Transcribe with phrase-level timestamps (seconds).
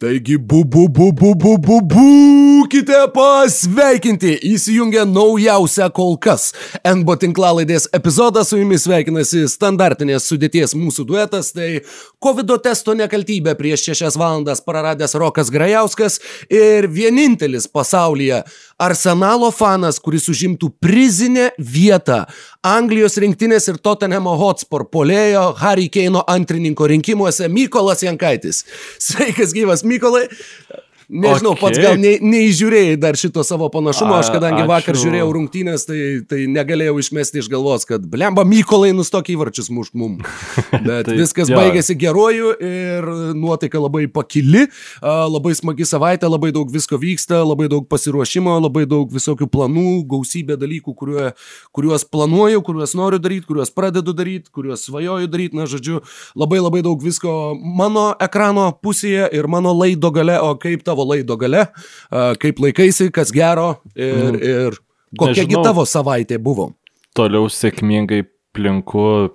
[0.00, 0.38] Thank you.
[0.38, 2.47] Boo, boo, boo, boo, boo, boo, boo.
[2.68, 4.34] Būkite pasveikinti!
[4.44, 6.50] Įsijungia naujausia kol kas
[6.84, 11.80] NBO tinklalaidės epizodą, su jumis sveikinasi standartinės sudėties mūsų duetas, tai
[12.20, 16.18] COVID testo nekaltybė prieš 6 valandas praradęs Rokas Grajauskas
[16.52, 18.42] ir vienintelis pasaulyje
[18.76, 22.26] Arsenalo fanas, kuris užimtų prizinę vietą
[22.60, 28.66] Anglijos rinktinės ir Tottenhamo Hotspur polėjo Harry Keino antrininko rinkimuose Mykolas Jankaitis.
[29.00, 30.26] Sveikas gyvas Mykolai.
[31.08, 31.62] Nežinau, okay.
[31.62, 34.68] pats gal ne, neįžiūrėjai dar šito savo panašumo, aš kadangi ačiū.
[34.68, 39.96] vakar žiūrėjau rungtynės, tai, tai negalėjau išmesti iš galvos, kad blemba Mykolai nustok įvarčius mušt
[39.96, 40.18] mum.
[40.88, 41.56] Bet tai, viskas jo.
[41.56, 44.66] baigėsi geruoju ir nuotaika labai pakili,
[45.00, 50.58] labai smagi savaitė, labai daug visko vyksta, labai daug pasiruošimo, labai daug visokių planų, gausybė
[50.60, 51.32] dalykų, kuriuo,
[51.72, 56.02] kuriuos planuoju, kuriuos noriu daryti, kuriuos pradedu daryti, kuriuos svajoju daryti, na žodžiu,
[56.36, 61.08] labai labai daug visko mano ekrano pusėje ir mano laido gale, o kaip tavo tavo
[61.12, 61.66] laido gale,
[62.42, 64.42] kaip laikaisi, kas gero ir, mm.
[64.42, 64.78] ir
[65.18, 66.72] kokiagi tavo savaitė buvo.
[67.16, 68.24] Toliau sėkmingai
[68.56, 69.34] plinku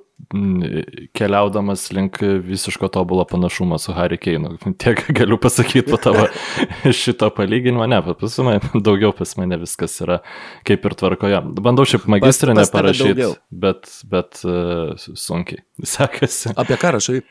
[1.14, 4.56] keliaudamas link visiško tobulo panašumo su Harry Keinu.
[4.82, 6.26] Tiek galiu pasakyti po tavo
[7.02, 10.22] šito palyginimo, ne, pas mane daugiau pas mane viskas yra
[10.66, 11.42] kaip ir tvarkoje.
[11.62, 15.62] Bandau šiaip magistrinę parašyti, bet, bet uh, sunkiai
[15.96, 16.56] sekasi.
[16.58, 17.22] Apie ką rašai?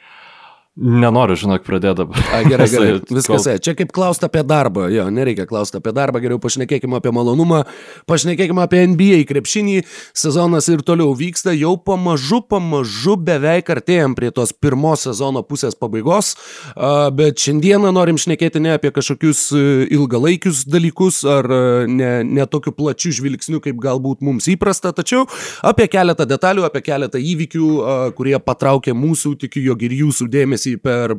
[0.73, 2.21] Nenoriu, žinok, pradėti dabar.
[2.33, 2.93] A, gerai, gerai.
[3.05, 3.45] Viskas.
[3.45, 3.59] Kol...
[3.61, 4.87] Čia kaip klausti apie darbą.
[4.89, 7.59] Jo, nereikia klausti apie darbą, geriau pašnekėkime apie malonumą,
[8.09, 9.83] pašnekėkime apie NBA krepšinį.
[10.17, 16.33] Sezonas ir toliau vyksta, jau pamažu, pamažu beveik artėjom prie tos pirmos sezono pusės pabaigos.
[17.21, 19.63] Bet šiandieną norim šnekėti ne apie kažkokius e,
[19.93, 21.61] ilgalaikius dalykus ar e,
[21.93, 25.29] ne, ne tokiu plačiu žvilgsniu, kaip galbūt mums įprasta, tačiau
[25.69, 27.71] apie keletą detalių, apie keletą įvykių,
[28.17, 31.17] kurie patraukė mūsų, tikiu, jog ir jūsų dėmesį dėmesį per,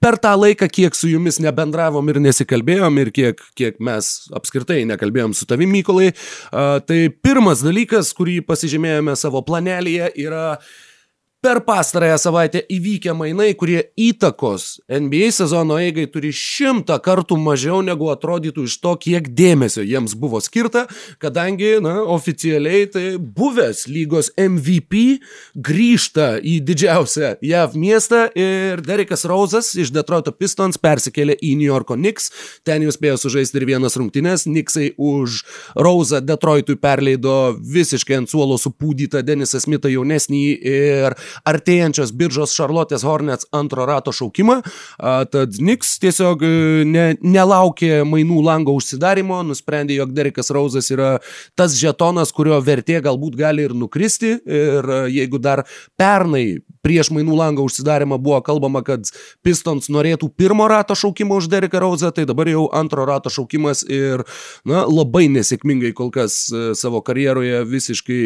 [0.00, 5.34] per tą laiką, kiek su jumis nebendravom ir nesikalbėjom ir kiek, kiek mes apskritai nekalbėjom
[5.34, 6.12] su tavimi, Mykolai.
[6.50, 10.60] Tai pirmas dalykas, kurį pasižymėjome savo planelėje, yra
[11.42, 18.12] Per pastarąją savaitę įvykę mainai, kurie įtakos NBA sezono eigai turi šimtą kartų mažiau negu
[18.12, 20.84] atrodytų iš to, kiek dėmesio jiems buvo skirta,
[21.18, 25.02] kadangi, na, oficialiai tai buvęs lygos MVP
[25.58, 31.98] grįžta į didžiausią JAV miestą ir Derekas Rauzas iš Detroito Pistons persikėlė į New Yorko
[31.98, 32.30] Knicks,
[32.62, 35.42] ten jau spėjo sužaisti ir vienas rungtynes, Knicksai už
[35.74, 43.48] Rauzą Detroitui perleido visiškai ant suolo supūdytą Denisą Smithą jaunesnį ir artėjančios biržos Charlotte's Hornets
[43.52, 44.60] antro rato šaukimą,
[45.32, 46.52] tad Knicks tiesiog e,
[46.88, 51.14] ne, nelaukė mainų lango užsidarimo, nusprendė, jog Derekas Rauzas yra
[51.58, 54.36] tas žetonas, kurio vertė galbūt gali ir nukristi.
[54.42, 55.64] Ir e, jeigu dar
[56.00, 59.06] pernai prieš mainų lango užsidarimą buvo kalbama, kad
[59.46, 64.24] Pistons norėtų pirmo rato šaukimo už Dereką Rauzą, tai dabar jau antro rato šaukimas ir
[64.68, 68.20] na, labai nesėkmingai kol kas e, savo karjeroje visiškai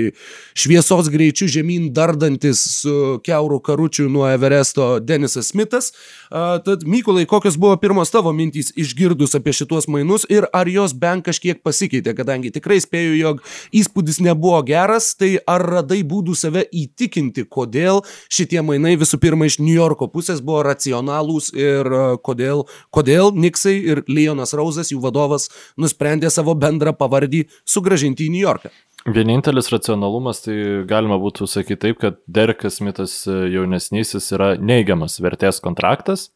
[0.56, 5.92] šviesos greičiu žemyn dardantis su keurų karučių nuo Everesto Denisas Smithas.
[6.30, 11.26] Tad Mykolai, kokios buvo pirmos tavo mintys išgirdus apie šituos mainus ir ar jos bent
[11.26, 13.42] kažkiek pasikeitė, kadangi tikrai spėju, jog
[13.76, 18.02] įspūdis nebuvo geras, tai ar radai būdų save įtikinti, kodėl
[18.46, 21.90] šitie mainai visų pirma iš New Yorko pusės buvo racionalūs ir
[22.22, 28.44] kodėl, kodėl Niksai ir Leonas Rauzas, jų vadovas, nusprendė savo bendrą pavardį sugražinti į New
[28.44, 28.70] Yorką.
[29.06, 35.62] Vienintelis racionalumas, tai galima būtų sakyti taip, kad Derekas Smithas e, jaunesnysis yra neigiamas vertės
[35.62, 36.30] kontraktas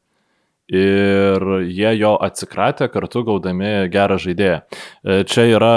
[0.71, 4.60] ir jie jo atsikratė kartu gaudami gerą žaidėją.
[4.62, 5.72] E, čia yra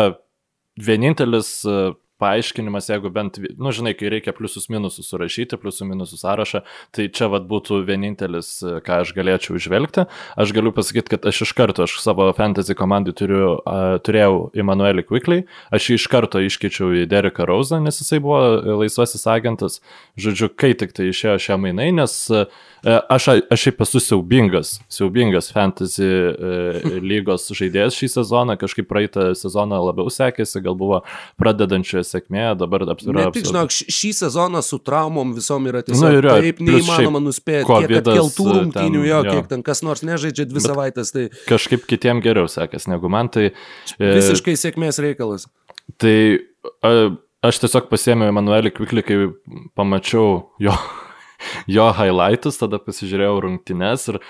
[0.77, 1.79] vienintelis e,
[2.23, 6.63] paaiškinimas, jeigu bent, nu, žinai, kai reikia pliusus minusus surašyti, pliusų minusų sąrašą,
[6.95, 10.07] tai čia vad būtų vienintelis, ką aš galėčiau išvelgti.
[10.39, 15.06] Aš galiu pasakyti, kad aš iš karto, aš savo fantasy komandai turiu, uh, turėjau Emanuelį
[15.09, 18.39] Quickly, aš jį iš karto iškeičiau į Dereką Rauzą, nes jisai buvo
[18.83, 19.79] laisvasis agentas.
[20.19, 22.45] Žodžiu, kai tik tai išėjo šią mainai, nes uh,
[22.85, 29.81] aš, aš šiaip esu siaubingas, siaubingas fantasy uh, lygos žaidėjas šį sezoną, kažkaip praeitą sezoną
[29.89, 31.03] labiau sekėsi, gal buvo
[31.42, 33.33] pradedančioje sėkmė, dabar apsirūpinti.
[33.36, 37.95] Tik žinok, šį sezoną su traumom visom yra tiesiog nu, yra, taip neįmanoma nuspėti, kiek
[38.00, 41.13] atkeltų rungtynių jo, jo, kiek ten kas nors nežaidžia dvi Bet savaitės.
[41.15, 41.27] Tai...
[41.50, 43.31] Kažkaip kitiem geriau sekės negu man.
[43.33, 45.48] Tai, e, Visiškai sėkmės reikalas.
[46.00, 46.18] Tai
[46.86, 46.94] a,
[47.44, 49.18] aš tiesiog pasėmiau Emanuelį Kviklį, kai
[49.77, 50.77] pamačiau jo,
[51.77, 54.21] jo highlightus, tada pasižiūrėjau rungtynes ir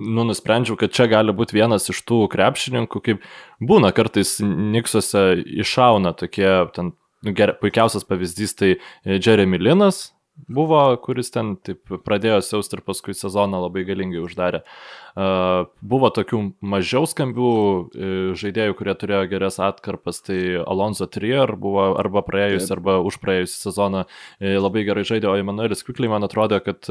[0.00, 3.24] nu, nusprendžiau, kad čia gali būti vienas iš tų krepšininkų, kaip
[3.60, 6.92] būna kartais Niksuose iššauna tokie, ten,
[7.24, 10.10] ger, puikiausias pavyzdys tai e, Jeremy Linas,
[10.48, 14.62] buvo, kuris ten taip pradėjo siausti ir paskui sezoną labai galingai uždarė.
[15.10, 21.90] Uh, buvo tokių mažiau skambių uh, žaidėjų, kurie turėjo geras atkarpas, tai Alonso Trier buvo
[22.00, 24.04] arba praėjus, arba už praėjusį sezoną
[24.38, 26.88] labai gerai žaidė, o Emanuelis Kvikliai man atrodo, kad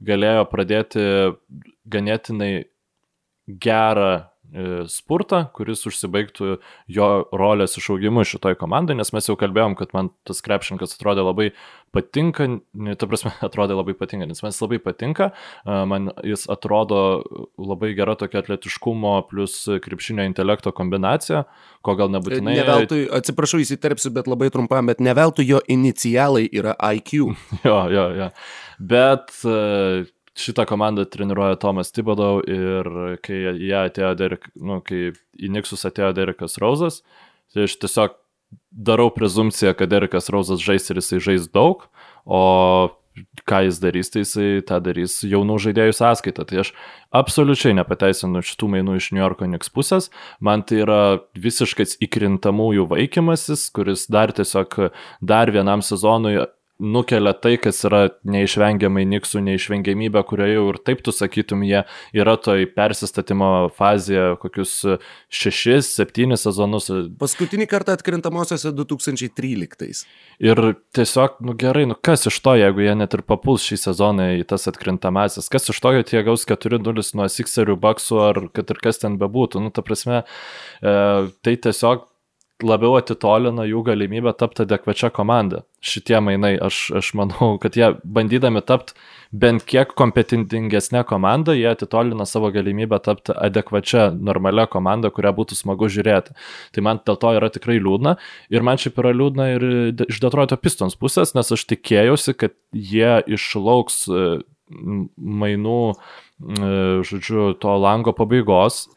[0.00, 1.04] galėjo pradėti
[1.92, 2.52] ganėtinai
[3.62, 4.37] gerą E,
[4.88, 6.54] spurtą, kuris užsibaigtų
[6.88, 11.50] jo rolės išaugimu šitoj komandai, nes mes jau kalbėjom, kad man tas krepšininkas atrodė labai
[11.92, 15.30] patinka, ne, ta prasme, atrodė labai patinka, nes man jis labai patinka,
[15.64, 17.02] e, man jis atrodo
[17.60, 21.44] labai gera tokia atletiškumo plus krepšinio intelekto kombinacija,
[21.84, 22.56] ko gal nebūtinai.
[22.56, 27.34] Ne veltui, atsiprašau, įsiterpsiu, bet labai trumpam, bet ne veltui jo inicialai yra IQ.
[27.68, 28.32] jo, jo, jo.
[28.78, 30.06] Bet uh,
[30.38, 32.88] šitą komandą treniruoja Tomas Tibodau ir
[33.24, 37.02] kai jie atėjo, Derek, nu, kai į Niksus atėjo Derekas Rauzas,
[37.54, 38.16] tai aš tiesiog
[38.70, 41.88] darau prezumciją, kad Derekas Rauzas žais ir jisai žais daug,
[42.24, 42.42] o
[43.48, 46.44] ką jis darys, tai jisai tą darys jaunų žaidėjų sąskaitą.
[46.48, 46.72] Tai aš
[47.14, 50.10] absoliučiai nepateisinu šitų mainų iš New Yorko Knicks pusės.
[50.44, 51.00] Man tai yra
[51.38, 54.78] visiškas įkrintamųjų vaikymasis, kuris dar tiesiog
[55.18, 56.38] dar vienam sezonui
[56.78, 61.82] nukelia tai, kas yra neišvengiamai Niksų neišvengiamybė, kurioje jau ir taip tu sakytum, jie
[62.16, 64.74] yra toj persistatymo fazėje kokius
[65.34, 66.90] 6-7 sezonus.
[67.18, 70.04] Paskutinį kartą atkrintamosiose 2013.
[70.44, 70.62] Ir
[70.94, 74.44] tiesiog, nu gerai, nu kas iš to, jeigu jie net ir papuls šį sezoną į
[74.52, 78.82] tas atkrintamasis, kas iš to, kad jie gaus 4-0 nuo Sixerių, Baksų ar kad ir
[78.84, 80.94] kas ten bebūtų, nu ta prasme, e,
[81.42, 82.06] tai tiesiog
[82.62, 85.64] labiau atitolina jų galimybę tapti adekvačią komandą.
[85.78, 88.96] Šitie mainai, aš, aš manau, kad jie bandydami tapti
[89.30, 95.90] bent kiek kompetentingesnė komanda, jie atitolina savo galimybę tapti adekvačią, normalią komandą, kurią būtų smagu
[95.92, 96.34] žiūrėti.
[96.74, 98.16] Tai man dėl to yra tikrai liūdna.
[98.50, 99.66] Ir man šiaip yra liūdna ir
[100.08, 104.28] iš Detroito Pistons pusės, nes aš tikėjausi, kad jie išlauks e,
[105.14, 106.72] mainų, e,
[107.06, 108.88] žodžiu, to lango pabaigos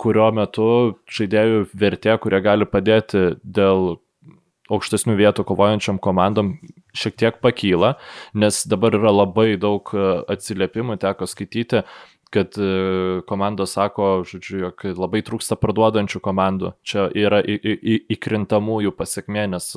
[0.00, 0.68] kurio metu
[1.12, 3.98] žaidėjų vertė, kurie gali padėti dėl
[4.72, 6.54] aukštesnių vietų kovojančiam komandom
[6.96, 7.94] šiek tiek pakyla,
[8.36, 11.82] nes dabar yra labai daug e, atsiliepimų, teko skaityti,
[12.34, 12.68] kad e,
[13.28, 16.72] komandos sako, žodžiu, jog labai trūksta parduodančių komandų.
[16.86, 19.70] Čia yra įkrintamųjų pasiekmė, nes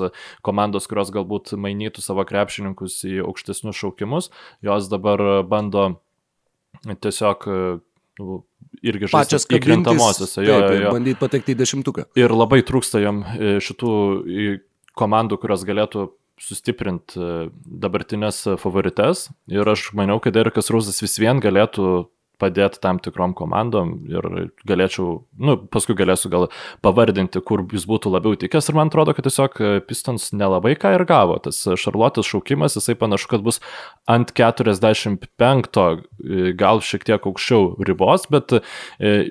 [0.46, 4.32] komandos, kurios galbūt mainytų savo krepšininkus į aukštesnius šaukimus,
[4.64, 5.90] jos dabar bando
[6.88, 7.46] tiesiog
[8.18, 8.40] nu,
[8.82, 10.42] irgi žaisti įkrintamosiose.
[10.46, 10.94] Jo, jo, jo.
[10.96, 12.08] Bandyti patekti į dešimtuką.
[12.18, 13.92] Ir labai trūksta jam e, šitų
[14.98, 16.08] komandų, kurios galėtų
[16.42, 17.32] sustiprinti e,
[17.84, 19.28] dabartinės favorites.
[19.50, 22.08] Ir aš maniau, kad Erikas Rūzas vis vien galėtų
[22.40, 24.28] padėti tam tikrom komandom ir
[24.68, 26.48] galėčiau, nu, paskui galėsiu gal
[26.84, 29.58] pavardinti, kur jis būtų labiau tikęs ir man atrodo, kad tiesiog
[29.88, 31.38] Pistons nelabai ką ir gavo.
[31.42, 33.60] Tas Šarlotės šaukimas, jisai panašu, kad bus
[34.10, 35.82] ant 45,
[36.58, 38.60] gal šiek tiek aukščiau ribos, bet e,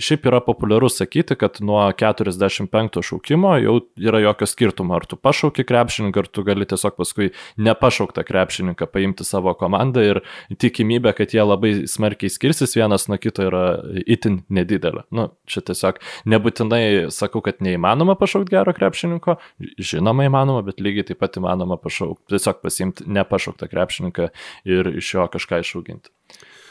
[0.03, 5.65] šiaip yra populiaru sakyti, kad nuo 45 šaukimo jau yra jokio skirtumo, ar tu pašauki
[5.68, 7.31] krepšininką, ar tu gali tiesiog paskui
[7.62, 10.21] nepašauktą krepšininką paimti savo komandą ir
[10.62, 15.05] tikimybė, kad jie labai smarkiai skirsis vienas vienas nuo kito yra itin nedidelė.
[15.11, 19.38] Nu, čia tiesiog nebūtinai sakau, kad neįmanoma pašaukti gero krepšininko,
[19.77, 24.29] žinoma įmanoma, bet lygiai taip pat įmanoma pašaukti, tiesiog pasimti nepašauktą krepšininką
[24.65, 26.09] ir iš jo kažką išauginti.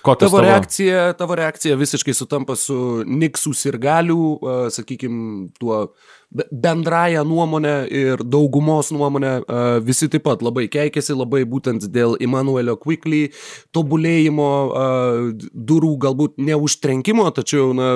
[0.02, 4.20] Kokios tavo, tavo reakcija, tavo reakcija visiškai sutampa su Niksų ir galių,
[4.75, 5.86] sakykime, tuo
[6.31, 9.32] bendraja nuomonė ir daugumos nuomonė.
[9.86, 13.31] Visi taip pat labai keikėsi, labai būtent dėl Emanuelio Quickly
[13.74, 14.50] tobulėjimo,
[15.53, 17.91] durų galbūt neužtrenkimo, tačiau na,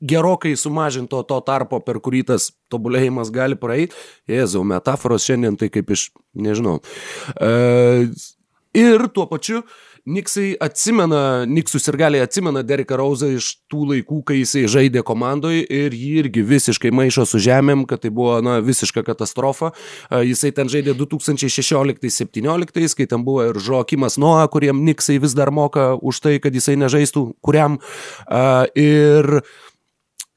[0.00, 3.96] gerokai sumažinto to tarpo, per kurį tas tobulėjimas gali praeiti.
[4.30, 6.80] Jėzau, metaforos šiandien tai kaip iš, nežinau.
[8.72, 14.40] Ir tuo pačiu uh, Niksai atsimena, Niksų sirgaliai atsimena Dereką Rauzą iš tų laikų, kai
[14.40, 19.06] jisai žaidė komandoje ir jį irgi visiškai maišo su žemėm, kad tai buvo na, visiška
[19.06, 19.70] katastrofa.
[20.10, 25.94] Jisai ten žaidė 2016-2017, kai ten buvo ir Žokimas Noa, kuriem Niksai vis dar moka
[25.94, 27.78] už tai, kad jisai nežaistų, kuriam.
[28.74, 29.46] Ir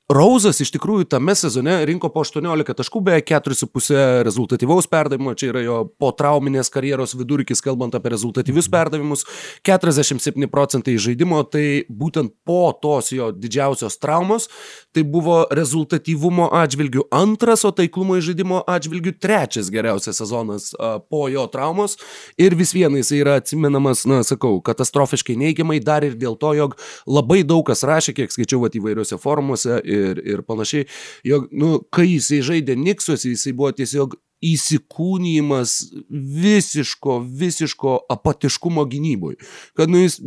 [0.05, 5.63] Rauzas iš tikrųjų tame sezone rinko po 18 taškų, beje 4,5 rezultatyvaus perdavimo, čia yra
[5.65, 9.25] jo po trauminės karjeros vidurkis, kalbant apie rezultatyvius perdavimus,
[9.65, 14.45] 47 procentai žaidimo, tai būtent po tos jo didžiausios traumos,
[14.93, 20.69] tai buvo rezultatyvumo atžvilgių antras, o taiklumo žaidimo atžvilgių trečias geriausias sezonas
[21.09, 21.97] po jo traumos.
[22.37, 26.77] Ir vis viena jis yra atsimenamas, na sakau, katastrofiškai neigiamai dar ir dėl to, jog
[27.09, 30.87] labai daug kas rašė, kiek skaičiau įvairiuose forumuose ir, ir panašiai,
[31.27, 35.73] jog, nu, kai jisai žaidė Niksuose, jisai buvo tiesiog įsikūnymas
[36.09, 39.37] visiško, visiško apatiškumo gynybui.
[39.77, 40.19] Kad nu, jis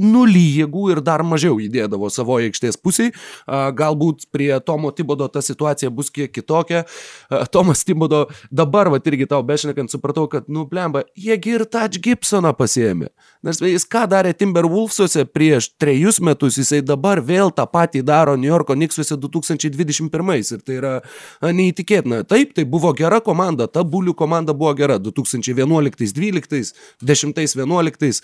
[0.00, 3.12] nulį jėgų ir dar mažiau įdėdavo savo aikštės pusiai.
[3.46, 6.84] Galbūt prie Tomo Tibodo ta situacija bus kiek kitokia.
[7.54, 12.54] Tomas Tibodo dabar, va irgi tau bešnekant, supratau, kad, nu, blemba, jiegi ir Touch Gibsoną
[12.56, 13.10] pasėmė.
[13.42, 18.50] Nes jis ką darė Timberwolfsuose prieš trejus metus, jisai dabar vėl tą patį daro New
[18.50, 20.92] Yorko Knicksuose 2021 ir tai yra
[21.42, 22.22] neįtikėtina.
[22.30, 28.22] Taip, tai buvo gera komanda, ta bulių komanda buvo gera 2011, 12, 10, 11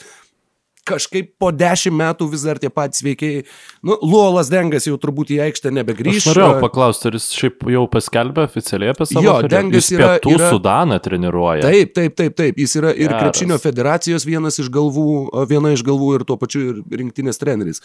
[0.88, 3.42] kažkaip po dešimt metų vis dar tie patys veikiai.
[3.84, 6.32] Nu, Luolas Dengas jau turbūt į aikštę nebegrįžta.
[6.32, 10.10] Aš norėjau paklausti, ar jis šiaip jau paskelbė oficialiai apie savo Jo, Dengas jis yra-
[10.16, 11.66] pietų yra- Sudaną treniruoja.
[11.66, 12.60] Taip, taip, taip, taip.
[12.64, 13.22] Jis yra ir Geras.
[13.22, 15.08] krepšinio federacijos vienas iš galvų,
[15.50, 17.82] viena iš galvų ir tuo pačiu ir rinktinės treneris.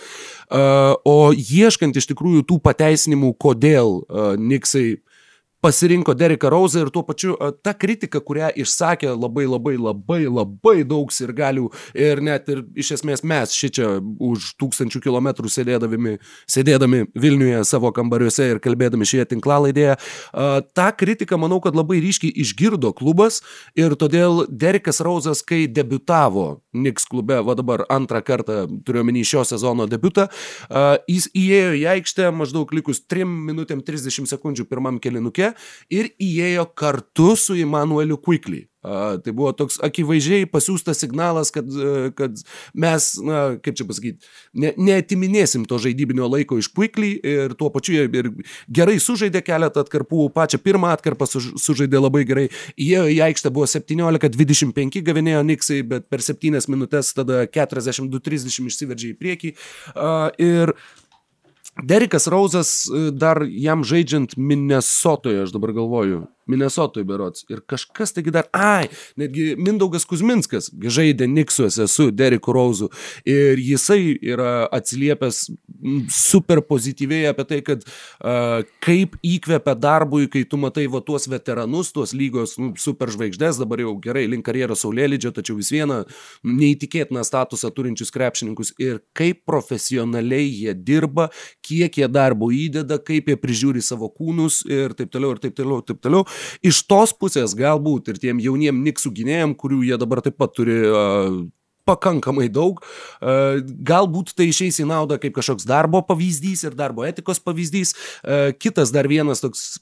[0.47, 5.01] Uh, o ieškant iš tikrųjų tų pateisinimų, kodėl uh, Niksai
[5.63, 11.11] pasirinko Dereką Rauzą ir tuo pačiu ta kritika, kurią išsakė labai labai labai labai daug
[11.23, 16.17] ir galių ir net ir iš esmės mes šičia už tūkstančių kilometrų sėdėdami,
[16.51, 19.95] sėdėdami Vilniuje savo kambariuose ir kalbėdami šioje tinklalaidėje,
[20.75, 23.39] tą kritiką manau, kad labai ryškiai išgirdo klubas
[23.79, 29.85] ir todėl Derekas Rauzas, kai debutavo Niks klube, va dabar antrą kartą turiuomenį šio sezono
[29.85, 30.25] debutą,
[31.05, 35.52] jis įėjo į aikštę maždaug likus 3 minutėm 30 sekundžių pirmam kelinuke
[35.93, 38.67] ir įėjo kartu su Emanueliu Quickly.
[38.83, 42.41] Tai buvo toks akivaizdžiai pasiūstas signalas, kad, a, kad
[42.75, 44.27] mes, na, kaip čia pasakyti,
[44.59, 48.27] ne, neatiminėsim to žaidybinio laiko iš Quickly ir tuo pačiu jie ir
[48.67, 53.69] gerai sužaidė keletą atkarpų, pačią pirmą atkarpą suž, sužaidė labai gerai, įėjo į aikštę buvo
[53.71, 59.55] 17-25 gavinėjo Niksai, bet per 7 minutės tada 42-30 išsiveržė į priekį.
[60.43, 60.75] Ir
[61.81, 67.45] Derikas Rauzas e, dar jam žaidžiant Minnesotoje, aš dabar galvoju, Minnesotoje berots.
[67.51, 72.89] Ir kažkas taigi dar, ai, netgi Mindaugas Kuzminskas žaidė Niksuose su Deriku Rauzu.
[73.29, 75.45] Ir jisai yra atsiliepęs
[76.13, 81.91] super pozityviai apie tai, kad uh, kaip įkvepia darbui, kai tu matai va tuos veteranus,
[81.95, 86.01] tuos lygos nu, super žvaigždės, dabar jau gerai link karjeros saulėlydžio, tačiau vis viena
[86.47, 91.29] neįtikėtiną statusą turinčius krepšininkus ir kaip profesionaliai jie dirba,
[91.65, 95.81] kiek jie darbo įdeda, kaip jie prižiūri savo kūnus ir taip toliau, ir taip toliau,
[95.81, 96.27] ir taip toliau.
[96.65, 100.79] Iš tos pusės galbūt ir tiem jauniem niksų gynėjim, kurių jie dabar taip pat turi
[100.87, 101.43] uh,
[101.87, 102.79] pakankamai daug,
[103.87, 107.93] galbūt tai išeis į naudą kaip kažkoks darbo pavyzdys ir darbo etikos pavyzdys.
[108.63, 109.81] Kitas dar vienas toks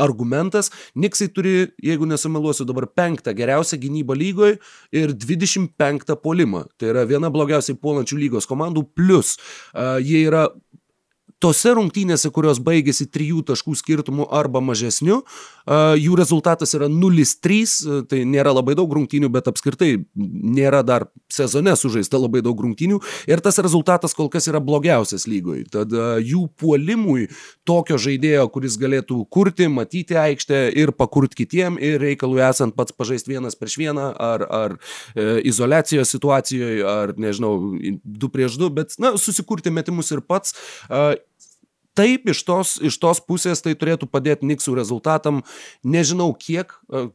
[0.00, 4.58] argumentas, Niksai turi, jeigu nesumeluosiu, dabar penktą geriausią gynybą lygoje
[4.96, 6.64] ir 25 polimą.
[6.80, 9.36] Tai yra viena blogiausiai puolančių lygos komandų, plus
[10.04, 10.46] jie yra
[11.46, 15.20] tose rungtynėse, kurios baigėsi trijų taškų skirtumu arba mažesniu,
[15.66, 22.18] jų rezultatas yra 0-3, tai nėra labai daug rungtynių, bet apskritai nėra dar sezone sužaista
[22.18, 23.00] labai daug rungtynių
[23.30, 25.64] ir tas rezultatas kol kas yra blogiausias lygoj.
[25.74, 27.28] Tad jų puolimui
[27.66, 33.34] tokio žaidėjo, kuris galėtų kurti, matyti aikštę ir pakurti kitiem ir reikalui esant pats pažaisti
[33.34, 34.76] vienas prieš vieną ar, ar
[35.14, 37.54] e, izolacijos situacijoje, ar nežinau,
[38.02, 40.56] du prieš du, bet na, susikurti metimus ir pats.
[40.88, 41.16] E,
[41.96, 45.42] Taip, iš tos, iš tos pusės tai turėtų padėti Niksų rezultatam.
[45.86, 47.06] Nežinau, kiek e,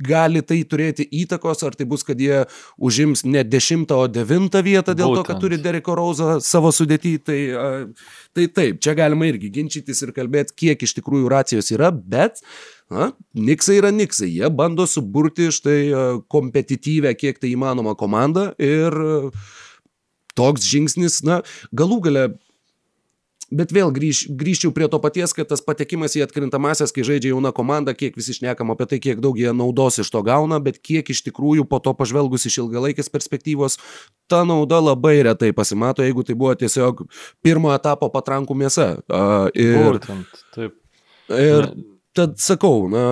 [0.00, 2.42] gali tai turėti įtakos, ar tai bus, kad jie
[2.80, 5.20] užims ne dešimtą, o devintą vietą dėl Būtent.
[5.20, 7.14] to, kad turi Dereko Rauzą savo sudėtį.
[7.26, 11.92] Tai, e, tai taip, čia galima irgi ginčytis ir kalbėti, kiek iš tikrųjų racijos yra,
[11.92, 12.44] bet
[12.90, 18.96] Na, Niksai yra Niksai, jie bando suburti štai e, kompetityvę, kiek tai įmanoma komandą ir
[20.34, 21.38] toks žingsnis, na,
[21.70, 22.24] galų gale
[23.50, 27.50] Bet vėl grįž, grįžčiau prie to paties, kad tas patekimas į atkrintamasias, kai žaidžia jauna
[27.54, 31.10] komanda, kiek visi šnekam apie tai, kiek daug jie naudos iš to gauna, bet kiek
[31.10, 33.80] iš tikrųjų po to pažvelgus iš ilgalaikės perspektyvos,
[34.30, 37.02] ta nauda labai retai pasimato, jeigu tai buvo tiesiog
[37.42, 38.90] pirmo etapo patrankų mėsa.
[39.10, 40.78] Uh, ir, Būtent, taip.
[41.34, 41.72] ir
[42.14, 43.04] tad sakau, na,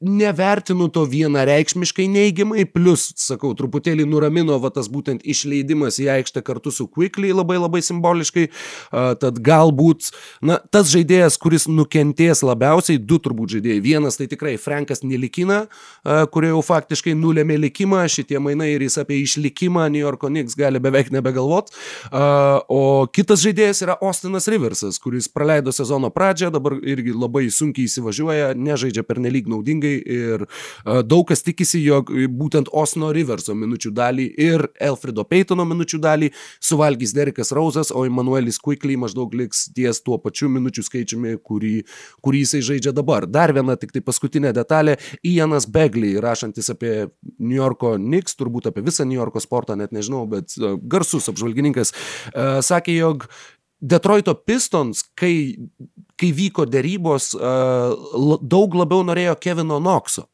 [0.00, 6.70] nevertinu to vienareikšmiškai neigiamai, plus, sakau, truputėlį nuramino va tas būtent išleidimas į aikštę kartu
[6.74, 8.44] su Quickly labai labai simboliškai,
[9.18, 10.12] tad galbūt,
[10.46, 13.80] na, tas žaidėjas, kuris nukentės labiausiai, du turbūt žaidėjai.
[13.82, 15.64] Vienas tai tikrai Frankas Nelikina,
[16.30, 20.78] kurie jau faktiškai nulėmė likimą, šitie mainai ir jis apie išlikimą New Yorko Knicks gali
[20.82, 21.74] beveik nebegalvot,
[22.14, 28.54] o kitas žaidėjas yra Austinas Riversas, kuris praleido sezono pradžią, dabar irgi labai sunkiai įsivažiuoja,
[28.54, 30.46] nežaidžia per nelik naudingai sėkmingai ir
[31.06, 36.30] daug kas tikisi, jog būtent Osno Riverso minučių dalį ir Elfrido Peytono minučių dalį
[36.60, 41.84] suvalgys Derikas Rausas, o Emanuelis Quickly maždaug liks ties tuo pačiu minučių skaičiumi, kurį,
[42.22, 43.26] kurį jisai žaidžia dabar.
[43.26, 44.98] Dar viena tik tai paskutinė detalė.
[45.24, 50.26] Ianas Begley, rašantis apie New Yorko Knicks, turbūt apie visą New Yorko sportą, net nežinau,
[50.28, 50.56] bet
[50.88, 51.94] garsus apžvalgininkas,
[52.64, 53.28] sakė, jog
[53.78, 55.54] Detroito Pistons, kai,
[56.18, 60.26] kai vyko dėrybos, daug labiau norėjo Kevino Nokso.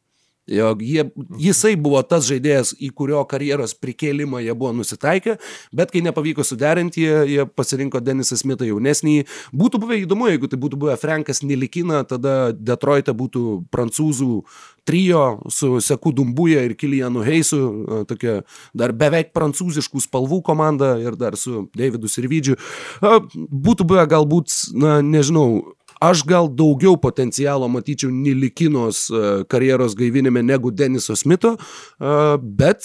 [0.47, 1.07] Jog jie,
[1.41, 5.39] jisai buvo tas žaidėjas, į kurio karjeros prikėlimą jie buvo nusitaikę,
[5.73, 9.23] bet kai nepavyko suderinti, jie, jie pasirinko Denisą Smithą jaunesnį.
[9.57, 14.43] Būtų buvę įdomu, jeigu tai būtų buvę Frankas Nilikina, tada Detroite būtų prancūzų
[14.85, 17.61] trijo su Seku Dumbuja ir Kilianu Heisu,
[18.09, 18.43] tokia
[18.77, 22.59] dar beveik prancūziškų spalvų komanda ir dar su Davidu Sirvidžiu.
[23.01, 25.73] Būtų buvę galbūt, na, nežinau,
[26.03, 32.83] Aš gal daugiau potencialo matyčiau Nilikinos e, karjeros gaivinime negu Deniso Smito, e, bet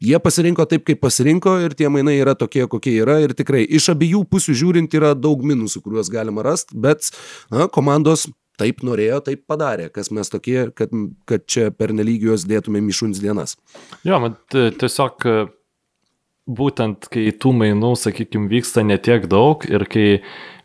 [0.00, 3.90] jie pasirinko taip, kaip pasirinko ir tie mainai yra tokie, kokie yra ir tikrai iš
[3.94, 7.12] abiejų pusių žiūrint yra daug minusų, kuriuos galima rasti, bet
[7.52, 8.26] na, komandos
[8.60, 10.92] taip norėjo, taip padarė, kas mes tokie, kad,
[11.28, 13.56] kad čia per nelygios dėtumėm į šuns dienas.
[14.04, 15.24] Jo, man tiesiog
[16.56, 20.06] būtent kai tų mainų, sakykime, vyksta netiek daug ir kai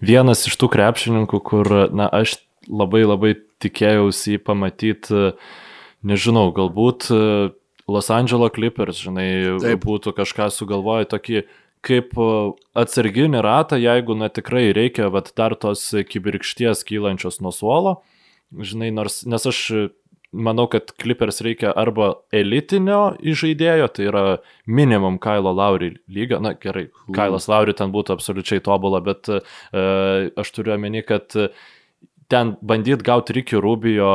[0.03, 5.27] vienas iš tų krepšininkų, kur, na, aš labai labai tikėjausi jį pamatyti,
[6.05, 7.09] nežinau, galbūt
[7.85, 9.29] Los Angeles Clippers, žinai,
[9.61, 9.83] Taip.
[9.85, 11.45] būtų kažką sugalvoję tokį
[11.85, 12.15] kaip
[12.73, 17.99] atsarginį ratą, jeigu, na, tikrai reikia, vad, dar tos kibirkšties kylančios nuo suolo,
[18.49, 19.61] žinai, nors, nes aš
[20.35, 24.23] manau, kad Clippers reikia arba elitinio žaidėjo, tai yra
[24.67, 26.41] minimum Kailo Lauri lygio.
[26.43, 29.41] Na gerai, Kailas Lauri ten būtų absoliučiai tobulą, bet e,
[30.35, 31.35] aš turiu omeny, kad
[32.31, 34.11] ten bandyt gauti Ricky Rubio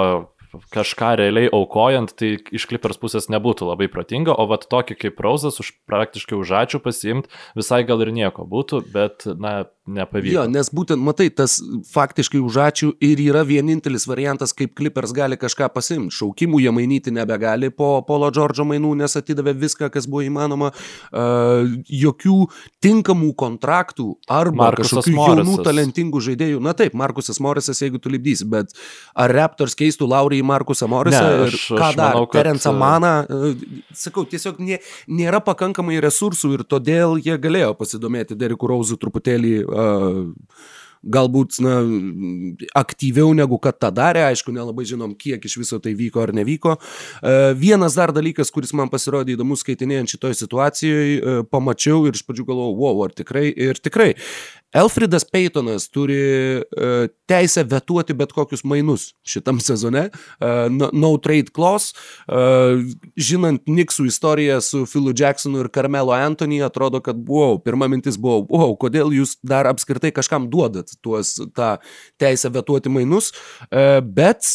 [0.74, 5.60] kažką realiai aukojant, tai iš klipers pusės nebūtų labai protinga, o vat tokį kaip Rauzas
[5.62, 10.34] už praktiškai už ačiū pasiimti visai gal ir nieko būtų, bet, na, nepavyko.
[10.34, 11.58] Jo, nes būtent, matai, tas
[11.92, 16.14] faktiškai už ačiū ir yra vienintelis variantas, kaip klipers gali kažką pasimti.
[16.14, 20.70] Šaukimų jie mainyti nebegali po Polo Džordžo mainų, nes atidavė viską, kas buvo įmanoma.
[21.10, 22.36] Uh, jokių
[22.84, 25.42] tinkamų kontraktų arba Markusas kažkokių Morisas.
[25.44, 26.62] jaunų talentingų žaidėjų.
[26.64, 28.74] Na taip, Markusas Morisas, jeigu tu lipdysi, bet
[29.14, 32.14] ar Raptors keistų Laurį į Markusą Morisą ne, aš, ir ką aš dar?
[32.14, 32.40] Manau, kad...
[32.40, 38.70] Terence'ą Maną, uh, sakau, tiesiog nė, nėra pakankamai resursų ir todėl jie galėjo pasidomėti Deriku
[38.70, 39.79] Rauzu truputėlį uh,
[41.00, 41.78] galbūt na,
[42.76, 46.76] aktyviau negu kad tą darė, aišku, nelabai žinom, kiek iš viso tai vyko ar nevyko.
[47.56, 52.76] Vienas dar dalykas, kuris man pasirodė įdomus skaitinėjant šitoje situacijoje, pamačiau ir iš pradžių galvojau,
[52.82, 54.12] wow, ar tikrai, ir tikrai,
[54.72, 56.20] Elfridas Peytonas turi
[56.60, 60.08] uh, teisę vetuoti bet kokius mainus šitam sezone.
[60.38, 61.94] Uh, no, trade clause.
[62.28, 62.84] Uh,
[63.18, 68.44] žinant Niksų istoriją su Philu Jacksonu ir Carmelo Anthony, atrodo, kad wow, pirma mintis buvo,
[68.50, 71.76] wow, kodėl jūs dar apskritai kažkam duodat tuos, tą
[72.20, 73.32] teisę vetuoti mainus.
[73.70, 74.46] Bet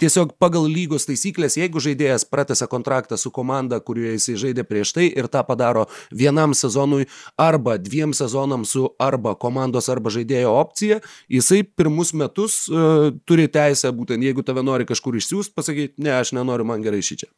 [0.00, 5.06] tiesiog pagal lygos taisyklės, jeigu žaidėjas pratęsia kontraktą su komanda, kurioje jisai žaidė prieš tai
[5.10, 7.08] ir tą padaro vienam sezonui
[7.40, 11.00] arba dviem sezonam su arba komandos arba žaidėjo opcija,
[11.32, 16.34] jisai pirmus metus uh, turi teisę, būtent jeigu tave nori kažkur išsiųsti, pasakyti, ne, aš
[16.36, 17.30] nenoriu, man gerai šį čia.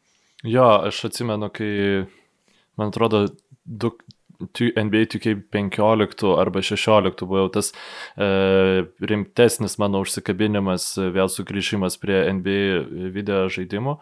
[0.46, 1.70] Jo, aš atsimenu, kai,
[2.78, 3.26] man atrodo,
[3.64, 3.92] du,
[4.40, 13.46] NBA 2K15 arba 16 buvo tas e, rimtesnis mano užsikabinimas, vėl sugrįžimas prie NBA video
[13.52, 13.98] žaidimų.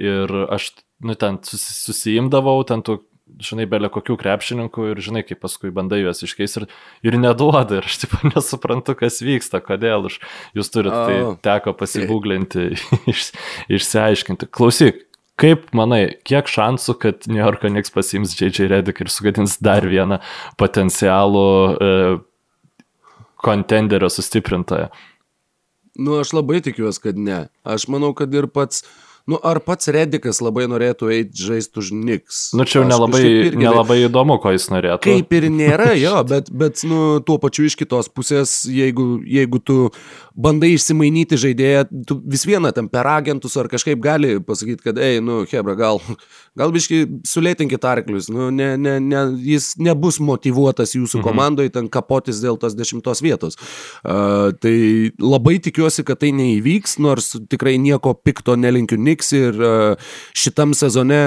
[0.00, 0.72] Ir aš,
[1.04, 3.02] nu, ten susijimdavau, ten tų
[3.40, 6.66] žinai, belė kokių krepšininkų ir žinai, kaip paskui bandai juos iškeisti ir,
[7.08, 7.80] ir neduoda.
[7.80, 10.20] Ir aš taip nesuprantu, kas vyksta, kodėl aš,
[10.56, 12.70] jūs turite, tai teko pasigūglinti,
[13.12, 13.30] iš,
[13.78, 14.50] išsiaiškinti.
[14.54, 15.04] Klausyk,
[15.40, 18.68] kaip manai, kiek šansų, kad New Yorko Knicks pasiims J.J.
[18.72, 20.20] Redick ir sugadins dar vieną
[20.60, 21.90] potencialų e,
[23.44, 24.90] kontenderio sustiprintoją?
[25.94, 27.44] Nu, aš labai tikiuosi, kad ne.
[27.62, 31.86] Aš manau, kad ir pats uh, Nu, ar pats Redikas labai norėtų eiti žaisti už
[31.96, 32.40] Niks?
[32.52, 35.00] Nu, čia jau nelabai, irgi, nelabai įdomu, ko jis norėtų.
[35.06, 39.78] Kaip ir nėra jo, bet, bet nu, tuo pačiu iš kitos pusės, jeigu, jeigu tu
[40.36, 45.22] bandai išsimainyti žaidėją, tu vis vieną ten per agentus ar kažkaip gali pasakyti, kad, ei,
[45.24, 46.02] nu, Hebra, gal,
[46.60, 51.24] gal biškai sulėtinkit arklius, nu, ne, ne, ne, jis nebus motivuotas jūsų mhm.
[51.24, 53.56] komandoje ten kapotis dėl tos dešimtos vietos.
[54.04, 54.76] Uh, tai
[55.16, 59.96] labai tikiuosi, kad tai neįvyks, nors tikrai nieko pikto nelinkiu Niks Knicks ir e,
[60.34, 61.20] šitam sezone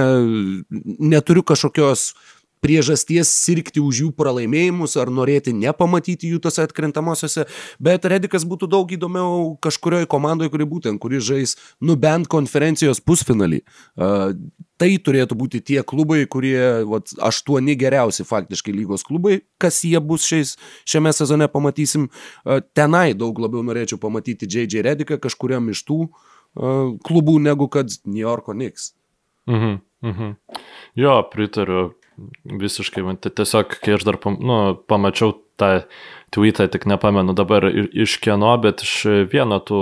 [1.00, 2.13] neturiu kažkokios
[2.60, 7.45] priežasties sirgti už jų pralaimėjimus ar norėti nepamatyti jų tose atkrintamosiose,
[7.80, 13.62] bet Redikas būtų daug įdomiau kažkurioje komandoje, kuri būtent, kuri žais, nu bent konferencijos pusfinalį.
[13.93, 14.34] Uh,
[14.82, 16.58] tai turėtų būti tie klubai, kurie,
[16.89, 20.56] vat, aštuoni geriausi faktiškai lygos klubai, kas jie bus šiais,
[20.89, 22.10] šiame sezone pamatysim.
[22.41, 24.82] Uh, tenai daug labiau norėčiau pamatyti J.J.
[24.86, 26.26] Rediką kažkuriam iš tų uh,
[27.08, 28.91] klubų, negu kad New Yorko Knicks.
[29.48, 30.36] Mhm, mhm.
[31.00, 31.91] Jo, pritariu
[32.50, 34.58] visiškai, tai tiesiog, kai aš dar pam, nu,
[34.89, 35.84] pamačiau tą
[36.34, 38.96] tweetą, tik nepamenu dabar iš kieno, bet iš
[39.32, 39.82] vieno tų,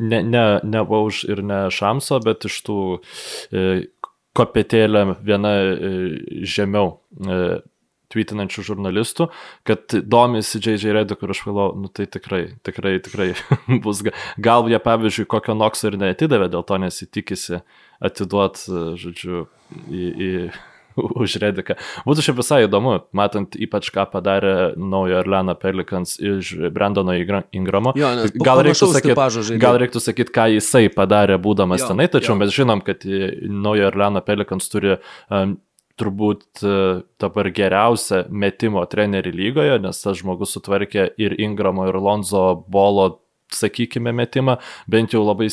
[0.00, 2.78] ne, ne, ne Vauž ir ne Šamso, bet iš tų
[3.52, 3.66] e,
[4.36, 5.94] kopėtėlė viena e,
[6.48, 6.96] žemiau.
[7.20, 7.40] E,
[8.16, 9.28] tweetinančių žurnalistų,
[9.68, 10.94] kad domisi J.J.
[10.96, 13.32] Rediku ir aš galvoju, nu tai tikrai, tikrai, tikrai
[13.84, 14.04] bus.
[14.40, 17.60] Gal jie, pavyzdžiui, kokio Nokso ir neatidavė, dėl to nesitikisi
[18.04, 18.64] atiduot,
[19.00, 19.46] žodžiu,
[19.88, 20.32] į, į
[21.22, 21.76] už Rediką.
[22.08, 27.92] Būtų šiaip visai įdomu, matant ypač ką padarė naujo Orleano Pelikans iš Brandono Ingramo.
[27.98, 32.40] Jo, gal, reiktų sakyti, gal reiktų sakyti, ką jisai padarė būdamas jo, tenai, tačiau jo.
[32.42, 35.56] mes žinom, kad naujo Orleano Pelikans turi um,
[36.00, 42.48] turbūt uh, dabar geriausią metimo trenerį lygoje, nes tas žmogus sutvarkė ir Ingramo, ir Lonzo
[42.68, 43.22] bolo
[43.54, 44.56] sakykime, metimą,
[44.90, 45.46] bent jau labai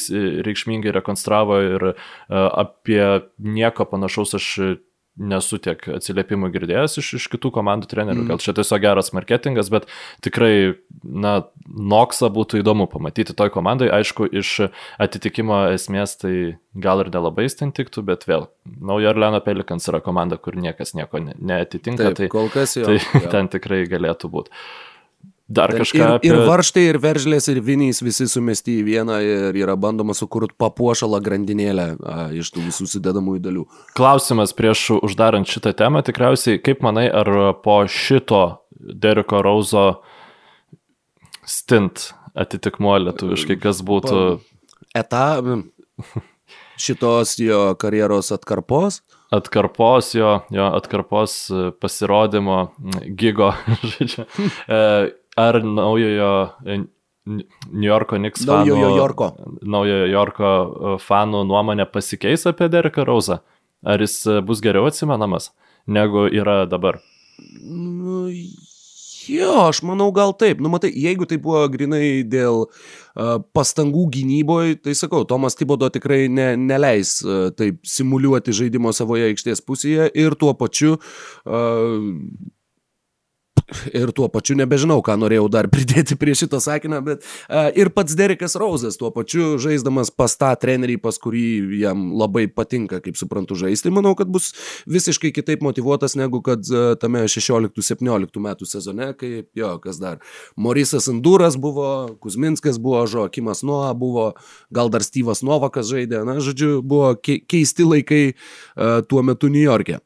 [0.47, 1.95] reikšmingai rekonstravo ir uh,
[2.63, 3.03] apie
[3.38, 4.49] nieko panašaus aš
[5.19, 8.23] nesu tiek atsiliepimų girdėjęs iš, iš kitų komandų trenerių.
[8.23, 8.30] Mm.
[8.32, 9.86] Gal čia tiesiog geras marketingas, bet
[10.26, 11.36] tikrai, na,
[11.73, 13.89] Noksą būtų įdomu pamatyti toj komandai.
[13.93, 14.69] Aišku, iš
[15.02, 16.34] atitikimo esmės tai
[16.73, 21.21] gal ir nelabai ten tiktų, bet vėl, Naujo Orleano Pelikans yra komanda, kur niekas nieko
[21.21, 22.10] neatitinka.
[22.10, 22.88] Taip, tai, kol kas jau.
[22.89, 23.30] Tai jo.
[23.34, 24.63] ten tikrai galėtų būti.
[25.47, 25.97] Dar kažką.
[25.99, 26.29] Ir, apie...
[26.32, 31.19] ir varštai, ir veržlės, ir vinys visi sumesti į vieną ir yra bandoma sukurti papuošalą
[31.25, 33.65] grandinėlę a, iš tų visų sudedamųjų dalių.
[33.97, 37.27] Klausimas prieš uždarant šitą temą, tikriausiai, kaip manai, ar
[37.65, 39.88] po šito Deriko Rauzo
[41.43, 44.23] stint atitikmuo lietuviškai, kas būtų.
[44.95, 45.25] Eta
[46.88, 49.03] šitos jo karjeros atkarpos
[49.34, 51.36] atkarpos jo, jo atkarpos
[51.82, 52.58] pasirodymo
[53.17, 53.51] gigo,
[53.93, 54.25] žodžiu,
[54.67, 54.79] e,
[55.36, 56.34] ar naujojo
[56.65, 56.78] e,
[57.72, 59.30] New Yorko Knicks fanų, naujojo Yorko.
[59.76, 63.39] naujojo Yorko e, fanų nuomonė pasikeis apie Dereką Rauzą?
[63.84, 65.52] Ar jis e, bus geriau atsimenamas
[65.88, 67.00] negu yra dabar?
[67.63, 68.28] Nu,
[69.28, 70.62] jo, aš manau gal taip.
[70.63, 76.28] Nu, matai, jeigu tai buvo grinai dėl uh, pastangų gynyboje, tai sakau, Tomas Tibodo tikrai
[76.32, 82.12] ne, neleis uh, taip simuliuoti žaidimo savoje aikštės pusėje ir tuo pačiu uh,
[83.93, 88.15] ir tuo pačiu nebežinau, ką norėjau dar pridėti prie šito sakinio, bet uh, ir pats
[88.17, 93.58] Derekas Rauzas tuo pačiu žaisdamas pas tą trenerį, pas kurį jam labai patinka, kaip suprantu,
[93.60, 94.52] žaisti, manau, kad bus
[94.89, 100.21] visiškai kitaip motivuotas negu kad uh, tame 16-17 metų sezone, kai jo, kas dar,
[100.60, 101.89] Morisas Anduras buvo,
[102.23, 104.32] Kuzminskas buvo, Žoakimas Noa buvo,
[104.73, 109.63] gal dar Styvas Novakas žaidė, na, žodžiu, buvo ke keisti laikai uh, tuo metu New
[109.63, 110.02] York'e.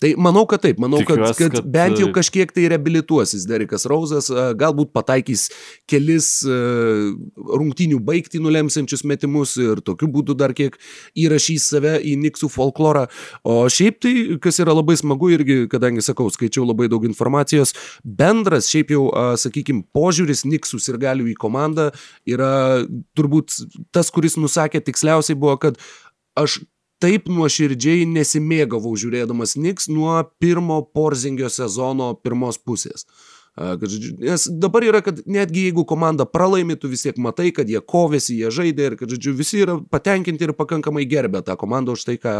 [0.00, 3.84] Tai manau, kad taip, manau, Tikiuos, kad, kad, kad bent jau kažkiek tai reabilituosis Derikas
[3.90, 5.50] Rauzas, galbūt pataikys
[5.90, 10.78] kelis rungtinių baigti nulemsiančius metimus ir tokiu būdu dar kiek
[11.20, 13.06] įrašys save į Niksų folklorą.
[13.44, 18.72] O šiaip tai, kas yra labai smagu irgi, kadangi sakau, skaičiau labai daug informacijos, bendras
[18.72, 19.06] šiaip jau,
[19.44, 21.90] sakykime, požiūris Niksų ir galių į komandą
[22.24, 22.52] yra
[23.18, 23.60] turbūt
[23.92, 25.76] tas, kuris nusakė tiksliausiai buvo, kad
[26.40, 26.62] aš
[27.02, 33.06] taip nuoširdžiai nesimėgavau žiūrėdamas Niks nuo pirmo Porzingio sezono pirmos pusės.
[33.56, 33.90] Kad,
[34.22, 38.36] nes dabar yra, kad netgi jeigu komanda pralaimi, tu vis tiek matai, kad jie kovėsi,
[38.38, 42.16] jie žaidė ir kad, žodžiu, visi yra patenkinti ir pakankamai gerbė tą komandą už tai,
[42.22, 42.36] ką,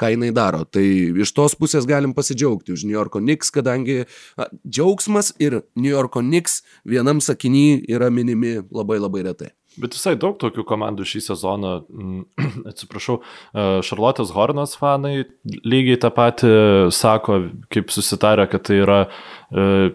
[0.00, 0.62] ką jinai daro.
[0.64, 0.84] Tai
[1.26, 6.22] iš tos pusės galim pasidžiaugti už New Yorko Knicks, kadangi a, džiaugsmas ir New Yorko
[6.22, 9.50] Knicks vienam sakiny yra minimi labai labai retai.
[9.80, 11.72] Bet visai daug tokių komandų šį sezoną,
[12.70, 13.20] atsiprašau,
[13.86, 15.24] Šarlotės Hornas fanai
[15.64, 16.52] lygiai tą patį
[16.92, 17.38] sako,
[17.72, 19.94] kaip susitarė, kad tai yra e,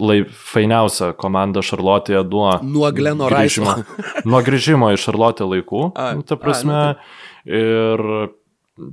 [0.00, 0.18] lai,
[0.52, 3.76] fainiausia komanda Šarlotėje nuo, nuo Gleno grįžimo,
[4.30, 5.86] nuo grįžimo į Šarlotę laikų.
[5.92, 8.08] A, nu, ta prasme, a, nu, ir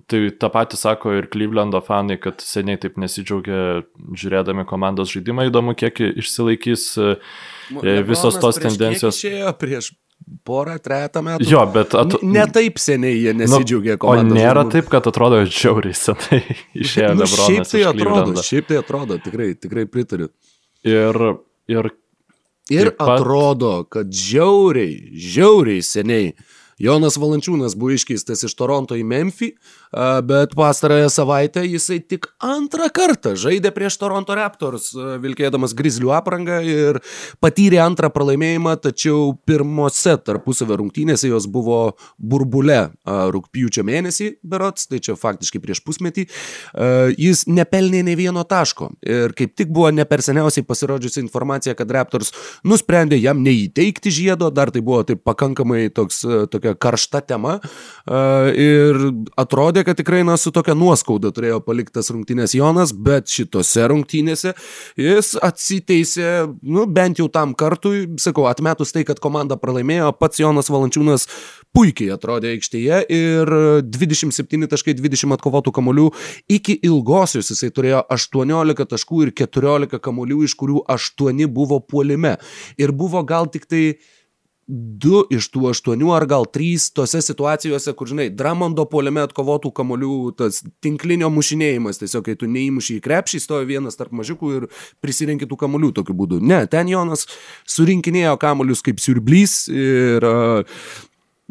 [0.07, 3.81] Tai tą patį sako ir Clevelando fanai, kad seniai taip nesidžiaugia
[4.15, 5.49] žiūrėdami komandos žaidimą.
[5.49, 7.33] Įdomu, kiek išsilaikys uh,
[7.71, 9.19] Lebronas visos tos tendencijos.
[9.19, 9.91] Išėjo prieš
[10.47, 11.47] porą, trejata metų.
[11.47, 11.95] Jo, bet...
[11.97, 12.15] At...
[12.25, 14.31] Ne taip seniai jie nu, nesidžiaugia komandos.
[14.31, 14.73] O nėra žaidimų.
[14.75, 16.41] taip, kad atrodo žiauriai senai
[16.85, 17.35] išėjo nu, Lebronas.
[17.43, 20.31] Šiaip tai atrodo, šiaip tai atrodo, tikrai, tikrai pritariu.
[20.83, 21.21] Ir,
[21.71, 21.93] ir,
[22.73, 23.15] ir pat...
[23.17, 24.97] atrodo, kad žiauriai,
[25.33, 26.33] žiauriai seniai
[26.83, 29.53] Jonas Valančiūnas buvo iškeistas iš Toronto į Memphį,
[30.23, 34.91] bet pastarąją savaitę jisai tik antrą kartą žaidė prieš Toronto Raptors,
[35.23, 36.99] vilkėdamas Grizzlių aprangą ir
[37.43, 45.15] patyrė antrą pralaimėjimą, tačiau pirmose tarpusavio rungtynėse jos buvo burbule rūpjūčio mėnesį, berots, tai čia
[45.19, 46.25] faktiškai prieš pusmetį,
[47.19, 48.89] jis nepelnė ne vieno taško.
[49.05, 52.33] Ir kaip tik buvo ne per seniausiai pasirodžiusi informacija, kad Raptors
[52.65, 57.59] nusprendė jam neįteikti žiedo, dar tai buvo taip pakankamai toks, tokia karšta tema
[58.57, 58.99] ir
[59.39, 64.53] atrodė, kad tikrai, na, su tokia nuoskauda turėjo paliktas rungtynės Jonas, bet šitose rungtynėse
[64.99, 66.29] jis atsiteisė,
[66.61, 71.27] nu, bent jau tam kartui, sakau, atmetus tai, kad komanda pralaimėjo, pats Jonas Valančiūnas
[71.73, 73.53] puikiai atrodė aikštėje ir
[73.93, 76.09] 27.20 atkovotų kamolių
[76.53, 82.37] iki ilgosios jisai turėjo 18 taškų ir 14 kamolių, iš kurių 8 buvo puolime.
[82.77, 83.85] Ir buvo gal tik tai
[84.73, 90.17] du iš tų aštuonių ar gal trys tose situacijose, kur, žinai, Dramondo poliame atkovotų kamolių,
[90.39, 94.67] tas tinklinio mušinėjimas, tiesiog kai tu neįmuši į krepšį, stovi vienas tarp mažiukų ir
[95.03, 96.41] prisirinkti tų kamolių tokiu būdu.
[96.41, 97.27] Ne, ten Jonas
[97.69, 100.79] surinkinėjo kamolius kaip siurblys ir uh,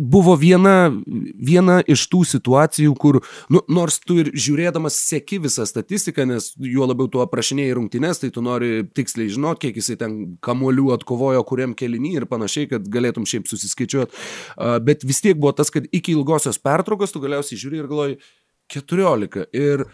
[0.02, 0.90] buvo viena,
[1.38, 3.20] viena iš tų situacijų, kur,
[3.52, 8.32] nu, nors tu ir žiūrėdamas seki visą statistiką, nes juo labiau tu aprašinėjai rungtynes, tai
[8.34, 13.26] tu nori tiksliai žinot, kiek jisai ten kamuolių atkovojo kuriam kelinį ir panašiai, kad galėtum
[13.28, 14.22] šiaip susiskaičiuoti.
[14.86, 18.18] Bet vis tiek buvo tas, kad iki ilgosios pertraukos tu galiausiai žiūri ir galvoji
[18.72, 19.46] 14.
[19.54, 19.86] Ir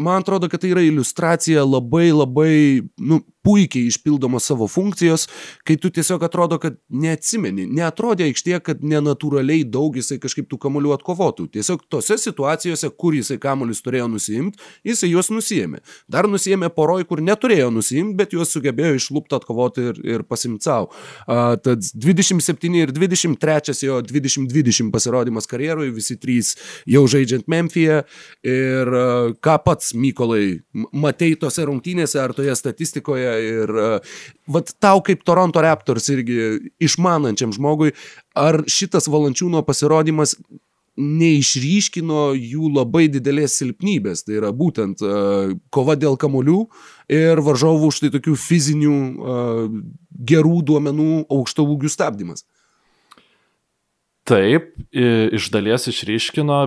[0.00, 2.54] man atrodo, kad tai yra iliustracija labai labai,
[3.00, 5.26] nu, puikiai išpildomos savo funkcijos,
[5.64, 10.94] kai tu tiesiog atrodo, kad neatsimeni, neatrodė aikštėje, kad nenatūraliai daug jisai kažkaip tų kamuolių
[10.98, 11.48] atkovotų.
[11.56, 15.80] Tiesiog tose situacijose, kur jisai kamuolius turėjo nusiimti, jisai juos nusijėmė.
[16.10, 20.90] Dar nusijėmė poroj, kur neturėjo nusiimti, bet juos sugebėjo išlūpti atkovoti ir, ir pasimti savo.
[21.24, 26.54] Uh, tad 27 ir 23 jo 2020 pasirodymas karjeroje, visi trys
[26.88, 28.02] jau žaidžiant Memphyje.
[28.46, 30.60] Ir uh, ką pats Mykolai
[30.92, 33.72] matei tose rungtynėse ar toje statistikoje, ir
[34.50, 37.94] vat tau kaip Toronto Raptors irgi išmanančiam žmogui,
[38.38, 40.36] ar šitas valančiūno pasirodymas
[41.00, 46.64] neišryškino jų labai didelės silpnybės, tai yra būtent uh, kova dėl kamolių
[47.14, 49.62] ir varžovų štai tokių fizinių uh,
[50.30, 52.44] gerų duomenų aukšto ūgių stabdymas.
[54.28, 56.58] Taip, iš dalies išryškino,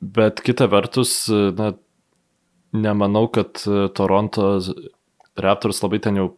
[0.00, 1.72] bet kita vertus, na,
[2.72, 3.60] nemanau, kad
[3.98, 4.54] Toronto
[5.40, 6.28] Raptors labai ten jau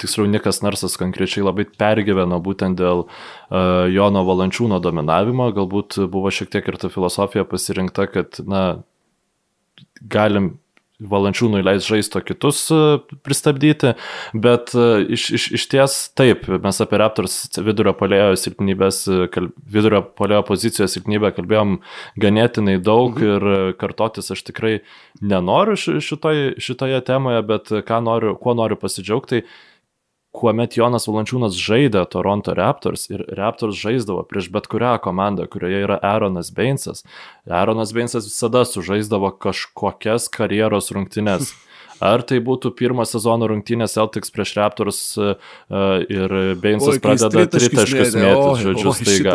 [0.00, 6.52] tiksliau Nikas Narsas konkrečiai labai pergyveno būtent dėl uh, Jono Valančiūno dominavimo, galbūt buvo šiek
[6.52, 8.64] tiek ir ta filosofija pasirinkta, kad, na,
[10.00, 10.58] galim
[11.00, 13.94] valančiūnui leis žaisto kitus e, pristabdyti,
[14.34, 14.86] bet e,
[15.16, 20.96] iš, iš, iš ties taip, mes apie Raptors vidurio polėjo silpnybės, e, vidurio polėjo pozicijos
[20.96, 21.78] silpnybę kalbėjom
[22.20, 23.30] ganėtinai daug mhm.
[23.30, 24.78] ir kartotis aš tikrai
[25.20, 29.44] nenoriu šitoje, šitoje temoje, bet ką noriu, kuo noriu pasidžiaugti, tai
[30.36, 35.98] kuomet Jonas Valančiūnas žaidė Toronto Raptors ir Raptors žaisdavo prieš bet kurią komandą, kurioje yra
[36.06, 37.04] Aaronas Bainsas,
[37.48, 41.54] Aaronas Bainsas visada sužaisdavo kažkokias karjeros rungtynes.
[42.00, 45.34] Ar tai būtų pirmo sezono rungtynės Celtics prieš Raptors uh,
[46.08, 49.34] ir Bainsas Oi, pradeda tritaškius mėtyti, žodžiu, staiga.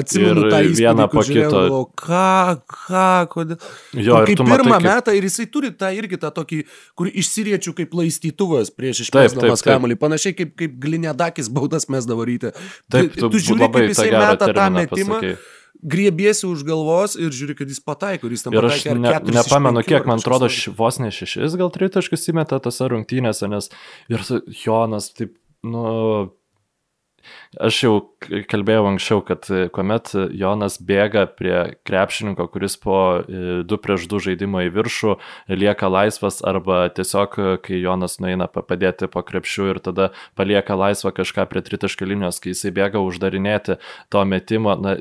[0.00, 1.60] Atsimenu ir tą vieną po kito.
[1.76, 2.30] O ką,
[2.64, 3.60] ką, kodėl.
[3.92, 6.62] Jo, ir kaip pirmą matai, metą ir jisai turi tą irgi tą tokį,
[6.96, 10.00] kur išsiriečių kaip laistytuvas prieš išmesdamas kamuolį.
[10.00, 12.54] Panašiai kaip, kaip Glinėdakis baudas mesdavo ryte.
[12.88, 15.20] Taip, tu, tu žiūri, kaip jisai meta tą metimą.
[15.20, 18.96] Pasakė griebiesi už galvos ir žiūri, kad jis pataiko, ir jis tam pataiko.
[18.98, 23.70] Ne, nepamenu, kiek, man atrodo, vos ne šešis gal tritaškus įmeta tose rungtynėse, nes
[24.12, 24.26] ir
[24.64, 25.36] Jonas taip,
[25.66, 25.86] nu,
[27.58, 27.92] Aš jau
[28.50, 31.56] kalbėjau anksčiau, kad kuomet Jonas bėga prie
[31.88, 35.16] krepšininko, kuris po 2 e, prieš 2 žaidimo į viršų
[35.56, 41.48] lieka laisvas arba tiesiog, kai Jonas nueina padėti po krepšių ir tada palieka laisvą kažką
[41.50, 43.80] prie tritaškio linijos, kai jisai bėga uždarinėti
[44.12, 44.98] to metimo, na,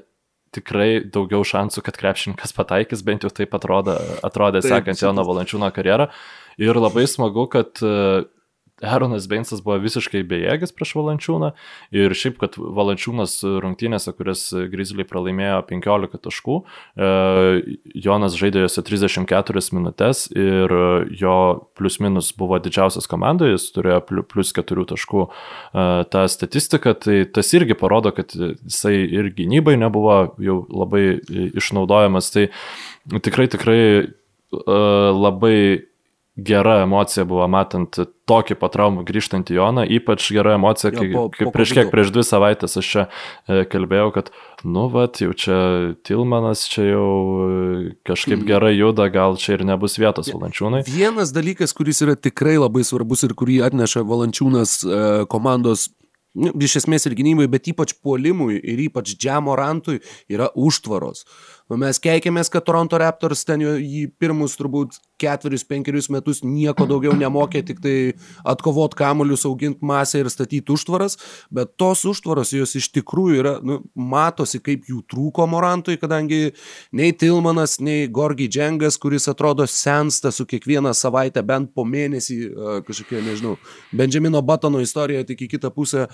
[0.57, 5.69] tikrai daugiau šansų, kad krepšininkas pataikys, bent jau taip atrodo, atrodė taip, sekant Jono Valančiūno
[5.75, 6.09] karjerą.
[6.61, 7.81] Ir labai smagu, kad
[8.85, 11.49] Aaronas Bainsas buvo visiškai bejėgis prieš Valančiūną
[11.97, 17.09] ir šiaip, kad Valančiūnas rungtynėse, kurias Grizzly pralaimėjo 15 taškų, e,
[18.05, 20.75] Jonas žaidė juose 34 minutės ir
[21.17, 21.37] jo
[21.79, 25.31] plius minus buvo didžiausias komandoje, jis turėjo plius 4 taškų e,
[26.13, 31.17] tą statistiką, tai tas irgi parodo, kad jisai ir gynybai nebuvo jau labai
[31.57, 32.49] išnaudojamas, tai
[33.25, 34.07] tikrai, tikrai e,
[35.17, 35.57] labai
[36.37, 37.97] gera emocija buvo matant
[38.29, 42.11] tokį patraumą grįžtantį Joną, ypač gera emocija, kai, jo, po, kai po prieš kiek, prieš
[42.13, 44.29] dvi savaitės aš čia e, kalbėjau, kad,
[44.67, 45.57] nu, vat, jau čia
[46.05, 47.09] Tilmanas čia jau
[47.47, 48.47] e, kažkaip mm.
[48.51, 50.83] gerai juda, gal čia ir nebus vietos Valančiūnai.
[50.91, 55.89] Vienas dalykas, kuris yra tikrai labai svarbus ir kurį atneša Valančiūnas e, komandos
[56.37, 59.99] nu, iš esmės ir gynybai, bet ypač puolimui ir ypač džiamorantui
[60.31, 61.25] yra užtvaros.
[61.67, 67.15] Nu, mes keikėmės, kad Toronto Raptors ten jį pirmus turbūt ketverius, penkerius metus nieko daugiau
[67.17, 67.95] nemokė, tik tai
[68.47, 71.17] atkovot kamuolius, auginti masę ir statyti užtvaras,
[71.53, 76.53] bet tos užtvaros jos iš tikrųjų yra, nu, matosi, kaip jų trūko Morantui, kadangi
[76.95, 82.39] nei Tilmanas, nei Gorgi Džengas, kuris atrodo sensta su kiekvieną savaitę, bent po mėnesį,
[82.87, 83.57] kažkokia, nežinau,
[83.91, 86.07] Benjamino Batono istorija tik į kitą pusę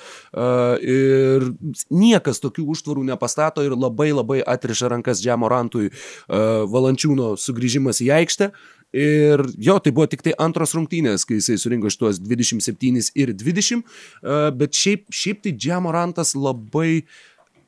[0.82, 1.48] ir
[1.92, 8.14] niekas tokių užtvarų nepastato ir labai labai atriša rankas Džemo Morantui uh, Valančiūno sugrįžimas į
[8.22, 8.54] aikštę.
[8.94, 13.82] Ir jo, tai buvo tik tai antros rungtynės, kai jisai surinko šitos 27 ir 20,
[13.82, 17.02] uh, bet šiaip, šiaip tai Džiamorantas labai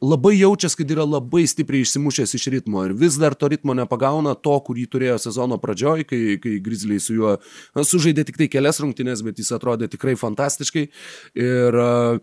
[0.06, 4.36] labai jaučiasi, kad yra labai stipriai išsimušęs iš ritmo ir vis dar to ritmo nepagauna
[4.36, 7.36] to, kurį turėjo sezono pradžioj, kai, kai Grizzliai su juo
[7.76, 10.88] sužaidė tik tai kelias rungtynės, bet jis atrodė tikrai fantastiškai.
[11.40, 12.20] Ir uh,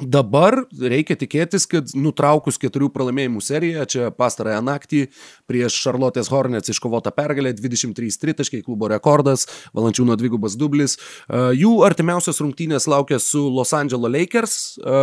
[0.00, 5.02] Dabar reikia tikėtis, kad nutraukus keturių pralaimėjimų seriją, čia pastarąją naktį
[5.50, 10.96] prieš Charlotte's Hornets iškovota pergalė, 23 tritaškai, klubo rekordas, Valančiūno dvigubas dublis.
[10.96, 15.00] E, jų artimiausios rungtynės laukia su Los Angeles Lakers, e,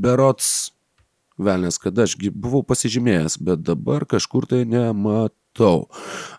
[0.00, 0.70] berots
[1.40, 5.88] Velnės, kad aš buvau pasižymėjęs, bet dabar kažkur tai nematau matau.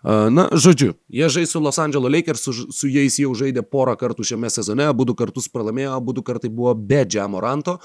[0.04, 4.24] Na, žodžiu, jie žais su Los Angeles Lakers, su, su jais jau žaidė porą kartų
[4.24, 7.78] šiame sezone, abu du kartus pralaimėjo, abu du kartai buvo be Džiamoranto.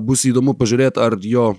[0.00, 1.56] Bus įdomu pažiūrėti, ar jo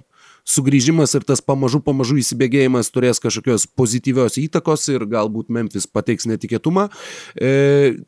[0.47, 6.87] sugrįžimas ir tas pamažu, pamažu įsibėgėjimas turės kažkokios pozityvios įtakos ir galbūt Memphis pateiks netikėtumą.
[7.35, 7.51] E,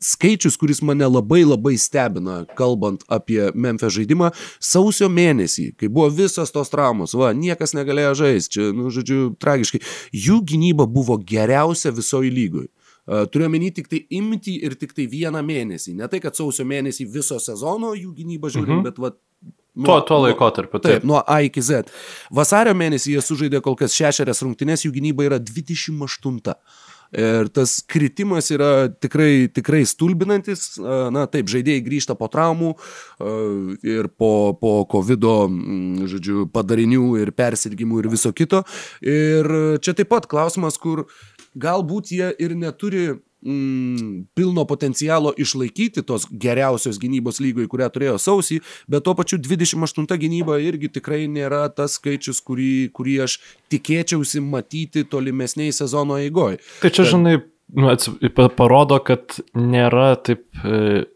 [0.04, 6.52] skaičius, kuris mane labai labai stebina, kalbant apie Memphis žaidimą, sausio mėnesį, kai buvo visos
[6.54, 9.82] tos traumos, va, niekas negalėjo žaisti, čia, nu, žodžiu, tragiškai,
[10.16, 12.70] jų gynyba buvo geriausia visoji lygoje.
[13.10, 15.96] Turiu omeny tik tai imti ir tik tai vieną mėnesį.
[15.98, 18.84] Ne tai, kad sausio mėnesį viso sezono jų gynyba žiūrim, mhm.
[18.86, 19.10] bet va,
[19.74, 20.80] Nuo, tuo, tuo laikotarpiu.
[20.80, 21.00] Taip.
[21.00, 21.90] taip, nuo A iki Z.
[22.34, 26.56] Vasario mėnesį jie sužaidė kol kas šešerias rungtynes, jų gynyba yra 28.
[27.10, 30.76] Ir tas kritimas yra tikrai, tikrai stulbinantis.
[31.14, 32.74] Na taip, žaidėjai grįžta po traumų
[33.86, 35.26] ir po, po COVID,
[36.10, 38.62] žodžiu, padarinių ir persirgymų ir viso kito.
[39.02, 39.50] Ir
[39.82, 41.08] čia taip pat klausimas, kur
[41.58, 43.08] galbūt jie ir neturi
[43.42, 50.18] mm, pilno potencialo išlaikyti tos geriausios gynybos lygoj, kurią turėjo sausį, bet tuo pačiu 28
[50.20, 53.38] gynyba irgi tikrai nėra tas skaičius, kurį, kurį aš
[53.72, 56.60] tikėčiausi matyti tolimesniai sezono eigoj.
[56.82, 57.38] Tai čia, žinai,
[57.76, 57.94] nu,
[58.56, 60.46] parodo, kad nėra taip...
[60.64, 61.08] E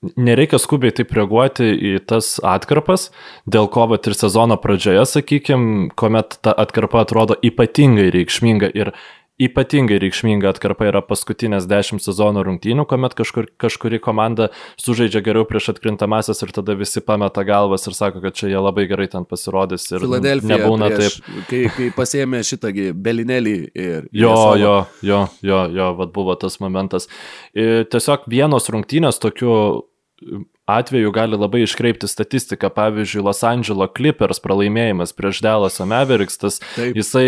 [0.00, 3.10] nereikia skubiai taip reaguoti į tas atkarpas,
[3.44, 8.94] dėl ko vat ir sezono pradžioje, sakykime, kuomet ta atkarpa atrodo ypatingai reikšminga ir
[9.40, 14.50] ypatingai reikšminga atkarpa yra paskutinės dešimt sezono rungtynių, kuomet kažkur, kažkuri komanda
[14.80, 18.86] sužaidžia geriau prieš atkrintamasias ir tada visi pameta galvas ir sako, kad čia jie labai
[18.90, 19.88] gerai ten pasirodys.
[19.96, 21.42] Ir nebūna prieš, taip.
[21.50, 24.08] Kai, kai pasėmė šitągi belinėlį ir...
[24.12, 24.76] Jo, jo,
[25.06, 27.08] jo, jo, jo, vad buvo tas momentas.
[27.56, 29.54] Ir tiesiog vienos rungtynės tokiu
[30.78, 32.70] atveju gali labai iškreipti statistiką.
[32.74, 36.96] Pavyzdžiui, Los Angeles Clippers pralaimėjimas prieš Dallas Mavericks, tas Taip.
[36.98, 37.26] jisai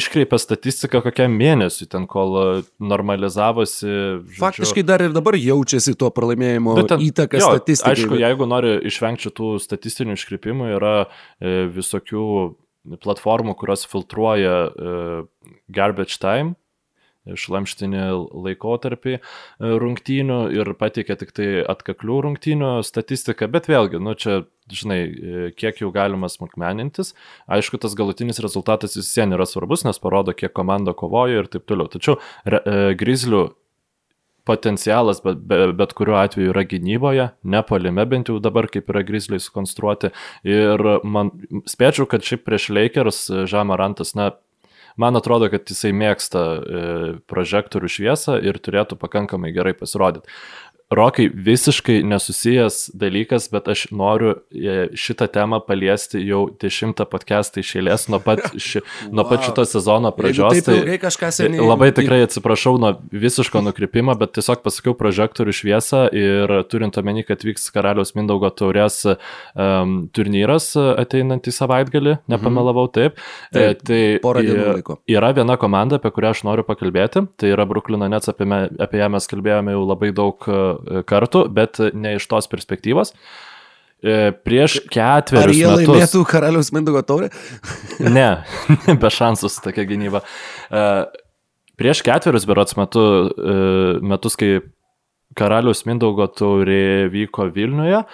[0.00, 2.46] iškreipė statistiką kokiam mėnesiui, ten kol e,
[2.82, 3.86] normalizavosi.
[3.86, 4.40] Žodžiu.
[4.40, 7.94] Faktiškai dar ir dabar jaučiasi to pralaimėjimo ten, įtaka jo, statistikai.
[7.94, 12.26] Aišku, jeigu nori išvengti tų statistinių iškreipimų, yra e, visokių
[13.00, 14.98] platformų, kurios filtruoja e,
[15.72, 16.54] garbage time
[17.24, 18.04] šlamštinį
[18.44, 19.22] laikotarpį e,
[19.80, 25.80] rungtynių ir pateikė tik tai atkaklių rungtynių statistiką, bet vėlgi, nu čia, žinai, e, kiek
[25.80, 27.14] jau galima smulkmenintis,
[27.48, 31.68] aišku, tas galutinis rezultatas vis vien yra svarbus, nes parodo, kiek komanda kovoja ir taip
[31.70, 31.88] toliau.
[31.92, 33.46] Tačiau re, e, grizlių
[34.44, 39.40] potencialas bet, bet, bet kuriuo atveju yra gynyboje, nepalime bent jau dabar, kaip yra grizliai
[39.40, 40.12] sukonstruoti.
[40.44, 41.32] Ir man
[41.70, 44.34] spėčiau, kad šiaip prieš Lakers Žamarantas, na,
[45.00, 46.84] man atrodo, kad jisai mėgsta e,
[47.30, 50.30] prožektorių šviesą ir turėtų pakankamai gerai pasirodyti.
[50.94, 57.72] Rokai, visiškai nesusijęs dalykas, bet aš noriu e, šitą temą paliesti jau dešimtą podcastą iš
[57.80, 59.14] eilės nuo pat, ši, wow.
[59.18, 60.62] nuo pat šito sezono pradžios.
[60.66, 60.76] Tai
[61.34, 61.64] seniai...
[61.64, 67.42] labai tikrai atsiprašau nuo visiško nukrypimo, bet tiesiog pasakiau prožektorių šviesą ir turint omeny, kad
[67.46, 73.18] vyks Karaliaus Mindaugo taurės um, turnyras ateinantį savaitgalį, nepamelavau taip.
[73.54, 74.98] taip tai porą dienų laiko.
[75.10, 79.02] Yra viena komanda, apie kurią aš noriu pakalbėti, tai yra Bruklino Nets, apie, me, apie
[79.02, 80.48] ją mes kalbėjome jau labai daug
[81.08, 83.14] kartų, bet ne iš tos perspektyvos.
[84.04, 85.48] E, prieš ketverius metus.
[85.48, 87.30] Ar jie metus, laimėtų karaliaus Mindogo taurę?
[88.18, 88.28] ne,
[89.00, 90.20] be šansų su tokia gynyba.
[90.68, 90.82] E,
[91.80, 93.54] prieš ketverius berots metu, e,
[94.04, 94.58] metus, kai
[95.38, 98.04] karaliaus Mindogo taurė vyko Vilniuje,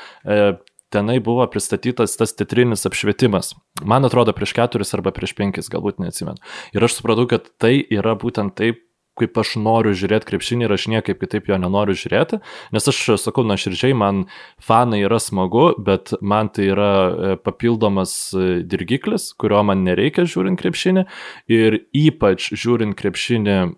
[0.95, 3.53] tenai buvo pristatytas tas teatrinis apšvietimas.
[3.85, 6.41] Man atrodo, prieš keturis arba prieš penkis, galbūt neatsimenu.
[6.73, 8.81] Ir aš supratau, kad tai yra būtent taip
[9.19, 12.41] kaip aš noriu žiūrėti krepšinį ir aš niekaip kitaip jo nenoriu žiūrėti,
[12.75, 14.25] nes aš sakau, nuoširdžiai, man
[14.63, 20.61] fanai yra smagu, bet man tai yra e, papildomas e, dirgiklis, kurio man nereikia žiūrint
[20.61, 21.07] krepšinį.
[21.53, 23.69] Ir ypač žiūrint krepšinį e,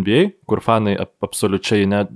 [0.00, 2.06] NBA, kur fanai absoliučiai ne,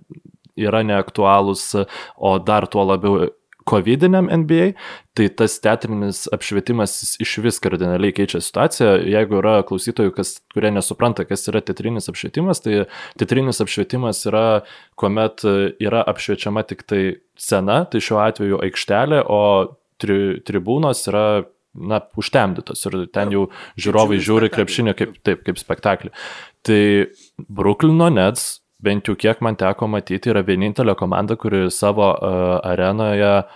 [0.56, 1.68] yra neaktualūs,
[2.16, 3.28] o dar tuo labiau
[3.66, 4.68] COVID-iniam NBA,
[5.18, 8.92] tai tas teatrinis apšvietimas iš vis kardinaliai keičia situaciją.
[9.10, 12.84] Jeigu yra klausytojų, kas, kurie nesupranta, kas yra teatrinis apšvietimas, tai
[13.18, 14.46] teatrinis apšvietimas yra,
[15.00, 15.42] kuomet
[15.82, 17.02] yra apšviečiama tik tai
[17.38, 19.42] scena, tai šiuo atveju aikštelė, o
[20.02, 21.26] tri, tribūnos yra
[21.76, 23.48] na, užtemdytos ir ten jau
[23.80, 26.12] žiūrovai žiūri krepšinį kaip, taip, kaip spektaklį.
[26.66, 26.82] Tai
[27.50, 33.46] Bruklino Nets bent jau kiek man teko matyti, yra vienintelė komanda, kuri savo uh, arenoje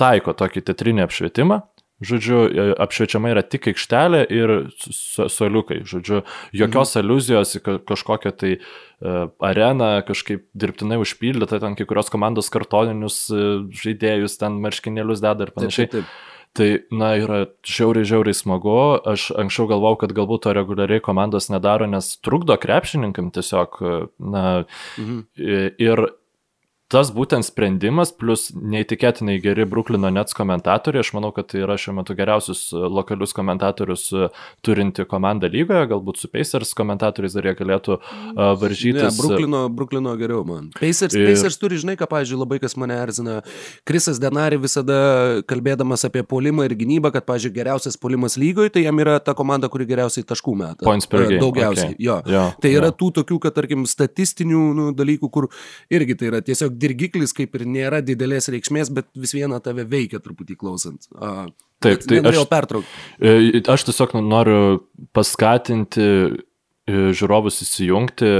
[0.00, 1.62] taiko tokį teatrinį apšvietimą.
[2.04, 5.78] Žodžiu, e, apšviečiama yra tik aikštelė ir soliukai.
[5.88, 6.18] Žodžiu,
[6.52, 7.00] jokios mhm.
[7.00, 13.64] aluzijos į kažkokią tai uh, areną kažkaip dirbtinai užpildytą, ten kai kurios komandos kartoninius uh,
[13.72, 15.88] žaidėjus, ten marškinėlius deda ir panašiai.
[15.88, 16.35] Taip, taip.
[16.56, 18.76] Tai, na, yra žiauriai, žiauriai smagu.
[19.08, 23.80] Aš anksčiau galvau, kad galbūt to reguliariai komandos nedaro, nes trukdo krepšininkam tiesiog,
[24.18, 24.46] na,
[24.96, 25.26] mhm.
[25.82, 26.06] ir
[26.92, 31.96] tas būtent sprendimas, plus neįtikėtinai geri Bruklino Nets komentatoriai, aš manau, kad tai yra šiuo
[31.98, 34.28] metu geriausius e, lokalius komentatorius e,
[34.66, 39.02] turinti komanda lygoje, galbūt su Pacers komentatoriais dar jie galėtų uh, varžytis.
[39.02, 40.68] Ne, Bruklino, Bruklino geriau man.
[40.78, 41.26] Pacers, ir...
[41.26, 43.40] Pacers turi, žinai, ką, pavyzdžiui, labai kas mane erzina.
[43.88, 49.02] Krisas Denari visada kalbėdamas apie polimą ir gynybą, kad, pavyzdžiui, geriausias polimas lygoje, tai jam
[49.02, 50.86] yra ta komanda, kuri geriausiai taškų meta.
[50.86, 51.42] Points per game.
[51.42, 51.96] Daugiausiai.
[51.96, 52.06] Okay.
[52.06, 52.20] Jo.
[52.30, 52.46] jo.
[52.62, 52.96] Tai yra jo.
[53.02, 55.50] tų tokių, kad, tarkim, statistinių nu, dalykų, kur
[55.92, 60.20] irgi tai yra tiesiog dirgiklis kaip ir nėra didelės reikšmės, bet vis viena tave veikia
[60.22, 61.08] truputį klausant.
[61.16, 61.48] A,
[61.84, 63.00] Taip, tai aš, pertraukti.
[63.20, 64.60] E, aš tiesiog noriu
[65.16, 66.36] paskatinti e,
[66.86, 68.30] žiūrovus įsijungti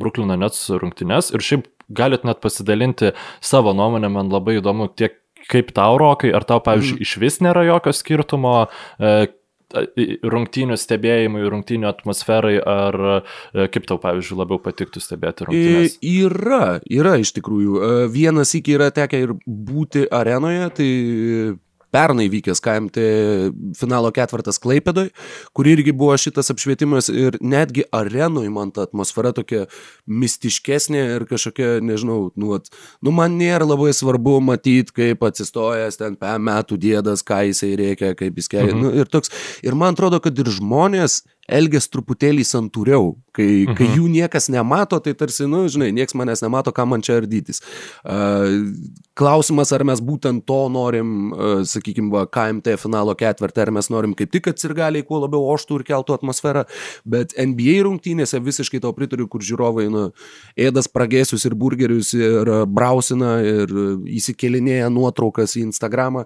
[0.00, 3.12] Bruklino Nets rungtynes ir šiaip galit net pasidalinti
[3.44, 5.20] savo nuomonę, man labai įdomu tiek
[5.50, 7.04] kaip tau rokai, ar tau, pavyzdžiui, mm.
[7.04, 8.54] iš vis nėra jokio skirtumo,
[8.96, 9.26] e,
[10.34, 15.98] rungtynių stebėjimui, rungtynių atmosferai, ar e, kaip tau, pavyzdžiui, labiau patiktų stebėti rungtynės?
[16.04, 17.74] Yra, yra iš tikrųjų.
[17.78, 20.90] E, vienas iki yra tekę ir būti arenoje, tai
[21.94, 23.04] pernai vykęs KMT
[23.78, 25.10] finalo ketvirtas Klaipėdoj,
[25.54, 29.64] kur irgi buvo šitas apšvietimas ir netgi arenui man ta atmosfera tokia
[30.10, 32.70] mistiškesnė ir kažkokia, nežinau, nu, at,
[33.04, 38.40] nu man nėra labai svarbu matyti, kaip atsistojęs ten metų dėdas, ką jisai reikia, kaip
[38.40, 38.74] jis kelia.
[38.74, 38.82] Mhm.
[38.82, 39.32] Nu, ir, toks,
[39.62, 43.76] ir man atrodo, kad ir žmonės elgės truputėlį santūriau, kai, mhm.
[43.78, 47.60] kai jų niekas nemato, tai tarsi, nu, žinai, niekas manęs nemato, ką man čia ardytis.
[48.00, 48.72] Uh,
[49.18, 54.16] klausimas, ar mes būtent to norim, uh, sakykime, va, KMT finalo ketvirtį, ar mes norim
[54.16, 56.64] kaip tik, kad sirgaliai kuo labiau oštų ir keltų atmosferą,
[57.04, 60.06] bet NBA rungtynėse visiškai tau pritariu, kur žiūrovai, nu,
[60.56, 63.72] ėdas pragėsius ir burgerius ir brausina ir
[64.16, 66.24] įsikelinėja nuotraukas į Instagramą.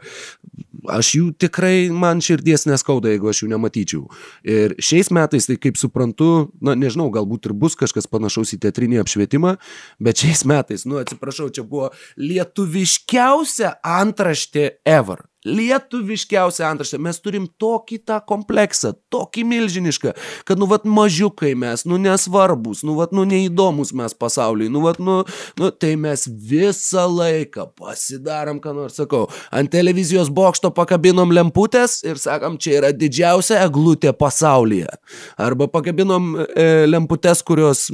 [0.88, 4.02] Aš jų tikrai, man širdies neskauda, jeigu aš jų nematyčiau.
[4.48, 9.02] Ir šiais metais, tai kaip suprantu, na nežinau, galbūt ir bus kažkas panašaus į teatrinį
[9.04, 9.56] apšvietimą,
[10.02, 16.98] bet šiais metais, nu atsiprašau, čia buvo lietuviškiausia antraštė ever lietuviškiausia antraštė.
[17.02, 20.14] Mes turim tokį tą kompleksą, tokį milžinišką,
[20.48, 24.98] kad, nu, vat, mažiukai mes, nu, nesvarbus, nu, vat, nu, neįdomus mes pasauliui, nu, vat,
[25.02, 25.20] nu,
[25.60, 32.18] nu, tai mes visą laiką pasidarom, ką nors sakau, ant televizijos bokšto pakabinom lemputės ir
[32.18, 34.90] sakom, čia yra didžiausia eglutė pasaulyje.
[35.38, 37.86] Arba pakabinom e, lemputės, kurios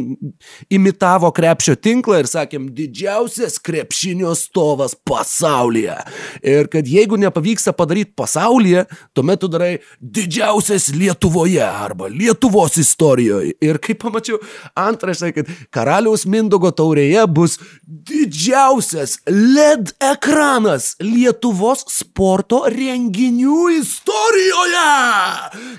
[0.72, 5.98] imitavo krepšio tinklą ir sakėm, didžiausias krepšinio stovas pasaulyje.
[6.40, 13.54] Ir kad jeigu ne nepavyksta padaryti pasaulyje, tuomet tu darai didžiausias Lietuvoje arba Lietuvos istorijoje.
[13.60, 14.38] Ir kaip pamačiau
[14.74, 24.84] antraštę, kad karaliaus Mindogo taurėje bus didžiausias LED ekranas Lietuvos sporto renginių istorijoje.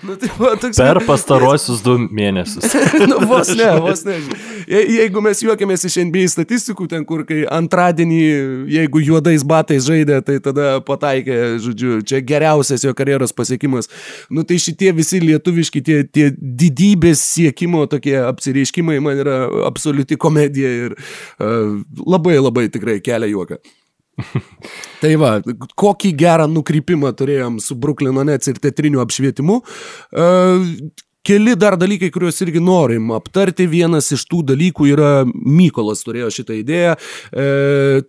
[0.04, 2.68] Nu, tai, va, toks, per pastaruosius du mėnesius.
[3.10, 4.20] nu, vos ne, vos ne.
[4.66, 8.22] Je, jeigu mes juokiamės iš NBA statistikų, ten kur kai antradienį,
[8.76, 13.90] jeigu juodais batais žaidė, tai tada pataikė, žodžiu, čia geriausias jo karjeros pasiekimas.
[14.30, 20.76] Nu tai šitie visi lietuviški, tie, tie didybės siekimo tokie apsireiškimai man yra absoliuti komedija
[20.86, 23.60] ir uh, labai labai tikrai kelia juoką.
[25.02, 25.38] tai va,
[25.80, 29.60] kokį gerą nukrypimą turėjom su Bruklino Nets ir teatriniu apšvietimu.
[30.16, 30.70] Uh,
[31.26, 33.68] keli dar dalykai, kuriuos irgi norim aptarti.
[33.70, 37.48] Vienas iš tų dalykų yra, Mykolas turėjo šitą idėją, e,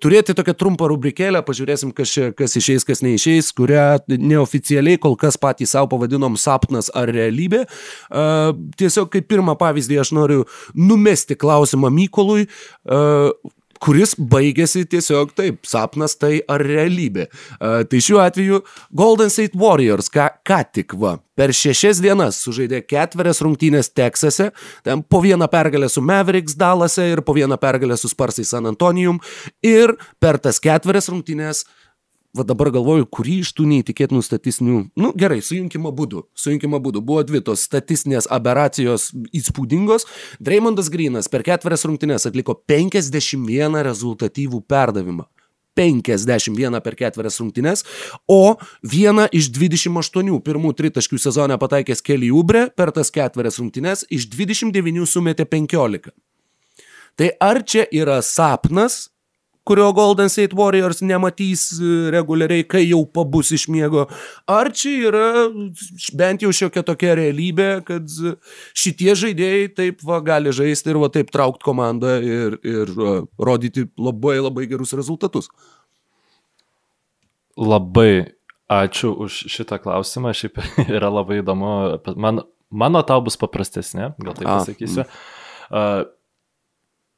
[0.02, 5.38] turėti tokią trumpą rubrikėlę, pažiūrėsim, kas, čia, kas išeis, kas neišeis, kurią neoficialiai kol kas
[5.40, 7.64] patys savo pavadinom sapnas ar realybė.
[7.66, 8.26] E,
[8.80, 10.46] tiesiog kaip pirmą pavyzdį aš noriu
[10.76, 12.46] numesti klausimą Mykolui.
[12.46, 13.04] E,
[13.82, 17.28] kuris baigėsi tiesiog taip, sapnas tai ar realybė.
[17.56, 18.62] Uh, tai šiuo atveju
[18.96, 24.50] Golden State Warriors ką, ką tik va, per šešias dienas sužaidė ketverias rungtynės Teksase,
[24.86, 29.20] ten po vieną pergalę su Mavericks Dalase ir po vieną pergalę su Sparsai San Antonijum
[29.64, 31.85] ir per tas ketverias rungtynės uh,
[32.36, 37.24] va dabar galvoju, kurį iš tų neįtikėtinų statistinių, nu gerai, sujunkimo būdų, sujunkimo būdų, buvo
[37.26, 40.06] dvi tos statistinės aberacijos įspūdingos.
[40.42, 45.26] Dreymondas Grinas per ketverias rungtynės atliko 51 rezultatyvų perdavimą.
[45.76, 47.84] 51 per ketverias rungtynes,
[48.28, 54.30] o vieną iš 28 pirmų tritaškių sezone pataikęs Kelly Ubre per tas ketverias rungtynes iš
[54.32, 56.14] 29 sumetė 15.
[57.16, 59.06] Tai ar čia yra sapnas,
[59.66, 64.06] kurio Golden State Warriors nematys e, reguliariai, kai jau pabus iš miego.
[64.46, 65.30] Ar čia yra
[66.18, 68.14] bent jau šiokia tokia realybė, kad
[68.78, 73.88] šitie žaidėjai taip va gali žaisti ir va taip traukti komandą ir, ir uh, rodyti
[73.98, 75.50] labai labai gerus rezultatus?
[77.58, 78.36] Labai
[78.70, 80.62] ačiū už šitą klausimą, šiaip
[80.96, 81.72] yra labai įdomu.
[82.14, 85.10] Man, mano tau bus paprastesnė, gal taip pasakysiu.
[85.66, 86.04] Uh,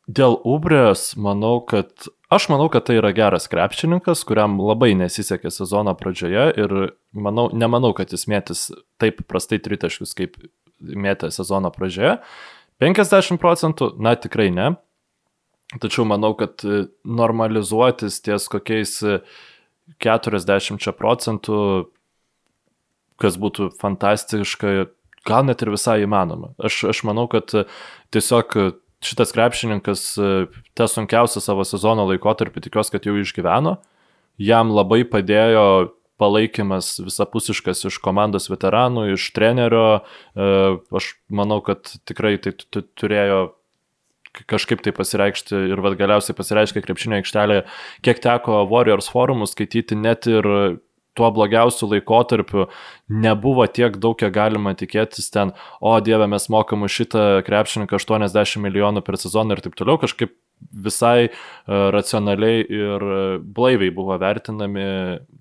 [0.09, 5.95] Dėl Ubrės manau, kad aš manau, kad tai yra geras krepšininkas, kuriam labai nesisekė sezono
[5.99, 6.76] pradžioje ir
[7.12, 8.68] manau, nemanau, kad jis mėtis
[9.01, 10.39] taip prastai tritaškius, kaip
[10.79, 12.18] mėtė sezono pradžioje.
[12.83, 14.72] 50 procentų, na tikrai ne.
[15.83, 16.62] Tačiau manau, kad
[17.05, 18.95] normalizuotis ties kokiais
[20.05, 21.59] 40 procentų,
[23.18, 24.89] kas būtų fantastiška,
[25.29, 26.55] gal net ir visai įmanoma.
[26.62, 27.53] Aš, aš manau, kad
[28.14, 28.57] tiesiog
[29.05, 30.32] šitas krepšininkas e,
[30.78, 33.76] tą sunkiausią savo sezono laikotarpį tikiuosi, kad jau išgyveno.
[34.38, 35.64] Jam labai padėjo
[36.18, 40.01] palaikymas visapusiškas iš komandos veteranų, iš trenerio.
[40.34, 40.51] E,
[40.99, 43.53] aš manau, kad tikrai tai turėjo
[44.51, 47.64] kažkaip tai pasireikšti ir vad galiausiai pasireiškia krepšinio aikštelėje,
[48.07, 50.46] kiek teko Warriors forumus skaityti net ir
[51.19, 52.69] tuo blogiausiu laikotarpiu
[53.09, 58.62] nebuvo tiek daug, kiek galima tikėtis ten, o dieve, mes mokam už šitą krepšininką 80
[58.64, 63.05] milijonų per sezoną ir taip toliau, kažkaip visai uh, racionaliai ir
[63.55, 64.87] blaiviai buvo vertinami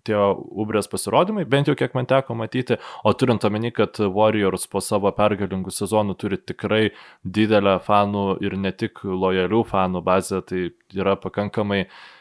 [0.07, 4.81] tie Ubrės pasirodymai, bent jau kiek man teko matyti, o turint omeny, kad Warriors po
[4.83, 6.83] savo pergalingų sezonų turi tikrai
[7.23, 12.16] didelę fanų ir ne tik lojalių fanų bazę, tai yra pakankamai uh, e,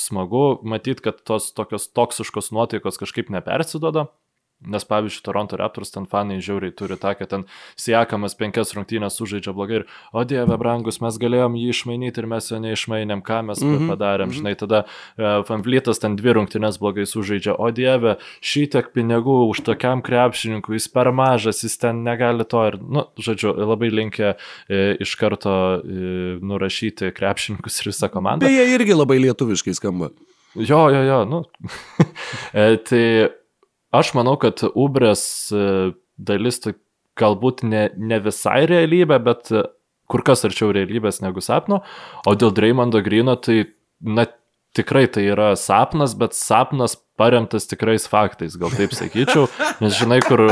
[0.00, 4.06] smagu matyti, kad tos tokios toksiškos nuotaikos kažkaip nepersidoda.
[4.70, 7.44] Nes pavyzdžiui, Toronto Raptors ten fanai žiauriai turi tą, kad ten
[7.80, 12.50] siekamas penkias rungtynės sužaidžia blogai ir, o dieve, brangus, mes galėjom jį išmainyti ir mes
[12.50, 13.92] jo neišmainėm, ką mes mm -hmm.
[13.92, 14.36] padarėm, mhm.
[14.38, 20.02] žinai, tada uh, Fanflytas ten dvi rungtynės blogai sužaidžia, o dieve, šitiek pinigų už tokiam
[20.02, 24.34] krepšininkui, jis per mažas, jis ten negali to ir, nu, žodžiu, labai linkia
[24.68, 28.46] e, iš karto e, nurašyti krepšininkus ir visą komandą.
[28.46, 30.10] Beje, irgi labai lietuviškai skamba.
[30.54, 31.44] Jo, jo, jo, nu.
[32.52, 33.04] e, tai
[33.94, 35.24] Aš manau, kad Ubrės
[35.54, 36.60] e, dalis
[37.18, 39.64] galbūt ne, ne visai realybė, bet e,
[40.10, 41.82] kur kas arčiau realybės negu sapno,
[42.26, 43.62] o dėl Dreymondo Grino tai,
[44.02, 44.26] na,
[44.74, 49.46] tikrai tai yra sapnas, bet sapnas paremtas tikrais faktais, gal taip sakyčiau,
[49.82, 50.42] nes žinai, kur,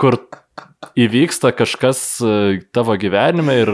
[0.00, 0.18] kur
[0.98, 3.72] įvyksta kažkas e, tavo gyvenime ir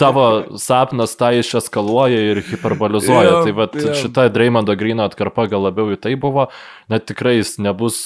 [0.00, 3.30] tavo sapnas tą išeskaluoja ir hiperbolizuoja.
[3.30, 3.96] Yeah, tai vat, yeah.
[3.98, 6.48] šita Dreymondo Grino atkarpa gal labiau į tai buvo,
[6.92, 8.04] net tikrai jis nebus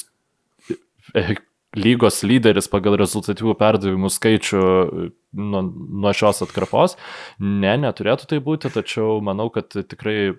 [1.14, 1.38] e,
[1.76, 5.62] lygos lyderis pagal rezultatyvų perdavimų skaičių e, nuo,
[6.06, 6.96] nuo šios atkarpos.
[7.42, 10.36] Ne, neturėtų tai būti, tačiau manau, kad tikrai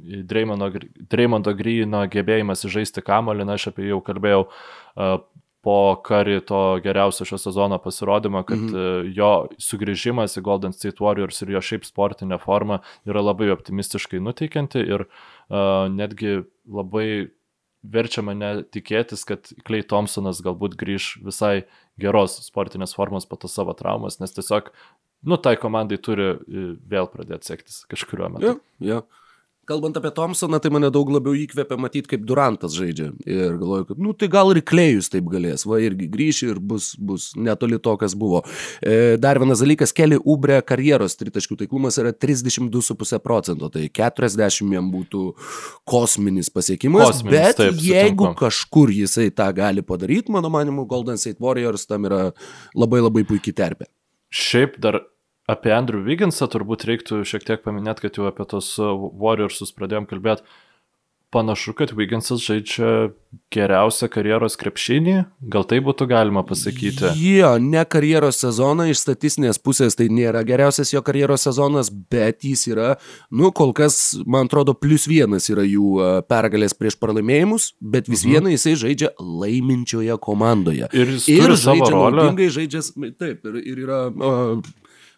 [0.00, 4.44] Dreymondo Grino gebėjimas įžaisti kamolį, na, aš apie jį jau kalbėjau
[5.64, 9.10] po Kari to geriausio šio sezono pasirodymo, kad mhm.
[9.16, 14.80] jo sugrįžimas į Golden State Warriors ir jo šiaip sportinė forma yra labai optimistiškai nuteikianti
[14.80, 17.10] ir uh, netgi labai
[17.80, 21.64] verčia mane tikėtis, kad Clay Thompsonas galbūt grįž visai
[22.00, 24.68] geros sportinės formos po to savo traumas, nes tiesiog,
[25.28, 28.58] nu, tai komandai turi vėl pradėti sektis kažkuriuo metu.
[28.80, 29.00] Ja, ja.
[29.70, 33.12] Kalbant apie Thompsoną, tai mane daug labiau įkvėpia matyti, kaip Durantas žaidžia.
[33.22, 36.88] Ir galvoju, kad, nu, tai gal ir Klejus taip galės, va, irgi grįši ir bus,
[36.98, 38.40] bus netoli to, kas buvo.
[38.82, 44.90] E, dar vienas dalykas, keli Ubre karjeros tritaškių taiklumas yra 32,5 procento, tai 40 jam
[44.90, 45.22] būtų
[45.88, 47.06] kosminis pasiekimas.
[47.06, 48.40] Kosminis, bet taip, jeigu sutinku.
[48.42, 52.26] kažkur jisai tą gali padaryti, mano manimu, Golden State Warriors tam yra
[52.74, 53.86] labai labai puikiai terpė.
[54.34, 55.02] Šiaip dar
[55.48, 60.10] Apie Andrew Wigginsą turbūt reiktų šiek tiek paminėti, kad jau apie tos uh, Warriorsus pradėjom
[60.10, 60.44] kalbėti.
[61.30, 63.12] Panašu, kad Wigginsas žaidžia
[63.54, 65.12] geriausią karjeros krepšinį,
[65.52, 67.12] gal tai būtų galima pasakyti.
[67.22, 72.66] Jo, ne karjeros sezoną, iš statistinės pusės tai nėra geriausias jo karjeros sezonas, bet jis
[72.72, 72.88] yra,
[73.30, 78.26] nu, kol kas, man atrodo, plus vienas yra jų uh, pergalės prieš pralaimėjimus, bet vis
[78.26, 78.34] mhm.
[78.34, 80.90] viena jisai žaidžia laiminčioje komandoje.
[80.90, 82.82] Ir jis ir žaidžia naudingai, žaidžia,
[83.22, 84.58] taip, ir, ir yra uh,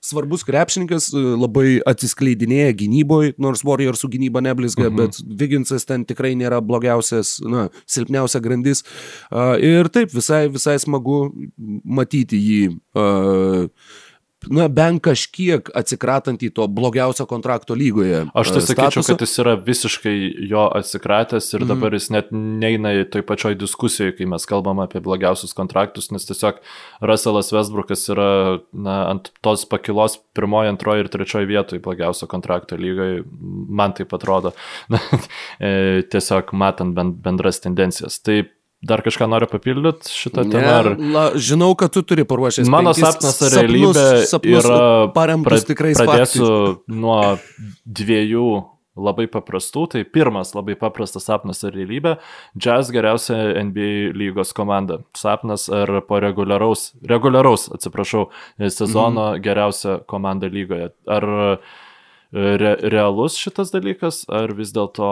[0.02, 5.00] svarbus krepšininkas, e, labai atsiskleidinėja gynyboje, nors Warriorsų gynyba neblizga, mhm.
[5.00, 8.82] bet Viginsas ten tikrai nėra blogiausias, na, silpniausia grandis.
[9.62, 11.24] Ir taip, visai, visai smagu
[11.84, 12.64] matyti jį.
[12.96, 13.68] Uh,
[14.50, 18.24] na, bent kažkiek atsikratant į to blogiausio kontrakto lygoje.
[18.34, 20.14] Aš tai sakyčiau, kad jis yra visiškai
[20.50, 21.70] jo atsikratęs ir mm.
[21.70, 26.26] dabar jis net neina į toj pačioj diskusijoje, kai mes kalbam apie blogiausius kontraktus, nes
[26.28, 26.62] tiesiog
[27.04, 28.30] Russellas Westbrookas yra
[28.72, 33.22] na, ant tos pakilos pirmoji, antroji ir trečioji vietoje blogiausio kontrakto lygoje,
[33.68, 34.54] man taip atrodo,
[35.58, 38.18] e, tiesiog matant bendras tendencijas.
[38.24, 40.74] Taip, Dar kažką noriu papildyti šitą temą?
[40.74, 40.88] Ar...
[40.98, 42.70] La, žinau, kad tu turi paruošęs.
[42.72, 44.78] Mano sapnas ar realybė sapnus yra
[45.14, 46.96] paremtas tikrais pradėsiu faktais.
[47.04, 47.20] nuo
[47.86, 48.48] dviejų
[48.98, 49.84] labai paprastų.
[49.94, 52.16] Tai pirmas labai paprastas sapnas ar realybė.
[52.58, 55.00] Jazz geriausia NBA lygos komanda.
[55.16, 58.26] Sapnas ar po reguliaraus, reguliaraus atsiprašau,
[58.66, 59.44] sezono mhm.
[59.46, 60.90] geriausia komanda lygoje.
[61.06, 61.28] Ar
[62.32, 65.10] re, realus šitas dalykas, ar vis dėlto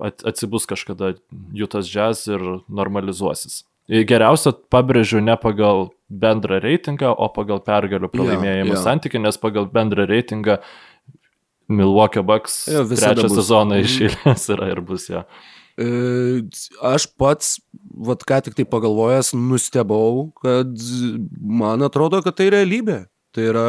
[0.00, 1.14] atsibus kažkada
[1.56, 3.64] Jutas Jazz ir normalizuosis?
[3.90, 8.84] Geriausia pabrėžiu ne pagal bendrą reitingą, o pagal pergalių pralaimėjimų yeah, yeah.
[8.84, 10.60] santykį, nes pagal bendrą reitingą
[11.70, 13.34] Milwaukee Bucks ja, trečią bus.
[13.40, 13.88] sezoną mhm.
[13.88, 15.08] išėlės yra ir bus.
[15.10, 15.24] Ja.
[15.74, 15.88] E,
[16.86, 17.58] aš pats,
[18.10, 20.70] vad ką tik tai pagalvojęs, nustebau, kad
[21.40, 23.04] man atrodo, kad tai realybė.
[23.30, 23.64] Tai yra,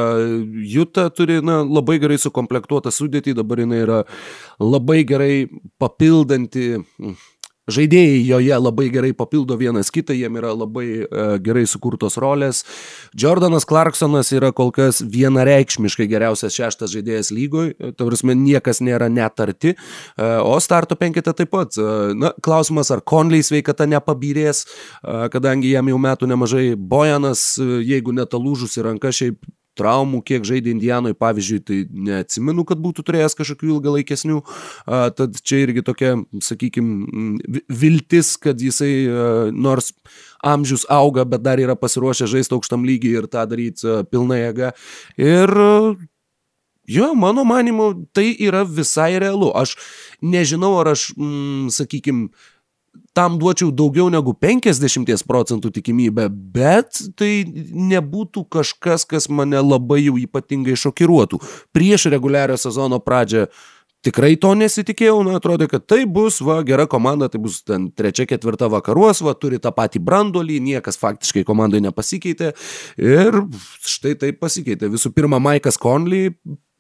[0.66, 4.00] Juta turi na, labai gerai sukomplektuotą sudėtį, dabar jinai yra
[4.58, 5.36] labai gerai
[5.82, 6.80] papildanti,
[7.70, 12.64] žaidėjai joje labai gerai papildo vienas kitą, jiem yra labai uh, gerai sukurtos rolės.
[13.18, 19.76] Jordanas Clarksonas yra kol kas vienareikšmiškai geriausias šeštas žaidėjas lygoje, ta prasme niekas nėra netarti,
[19.76, 21.78] uh, o starto penkite taip pat.
[21.78, 27.80] Uh, na, klausimas, ar Conley sveikata nepabyrės, uh, kadangi jam jau metų nemažai Bojanas, uh,
[27.86, 29.42] jeigu netalūžusi ranka, šiaip
[29.80, 34.42] traumų, kiek žaidė Indijanoj, pavyzdžiui, tai neatsimenu, kad būtų turėjęs kažkokių ilgalaikesnių,
[35.18, 36.14] tad čia irgi tokia,
[36.44, 38.92] sakykime, viltis, kad jisai
[39.56, 39.92] nors
[40.44, 44.74] amžius auga, bet dar yra pasiruošę žaisti aukštam lygiai ir tą daryti pilna jėga.
[45.22, 45.56] Ir
[46.92, 49.52] Jo, mano manimu, tai yra visai realu.
[49.56, 49.78] Aš
[50.22, 52.30] nežinau, ar aš, mm, sakykime,
[53.14, 57.44] tam duočiau daugiau negu 50 procentų tikimybę, bet tai
[57.92, 61.42] nebūtų kažkas, kas mane labai jau ypatingai šokiruotų.
[61.76, 63.48] Prieš reguliarią sezono pradžią
[64.06, 68.26] tikrai to nesitikėjau, nu, atrodė, kad tai bus, va, gera komanda, tai bus ten trečia,
[68.30, 72.52] ketvirta vakaruos, va, turi tą patį brandolį, niekas faktiškai komandai nepasikeitė
[73.02, 73.42] ir
[73.86, 74.90] štai taip pasikeitė.
[74.94, 76.32] Visų pirma, Maikas Conley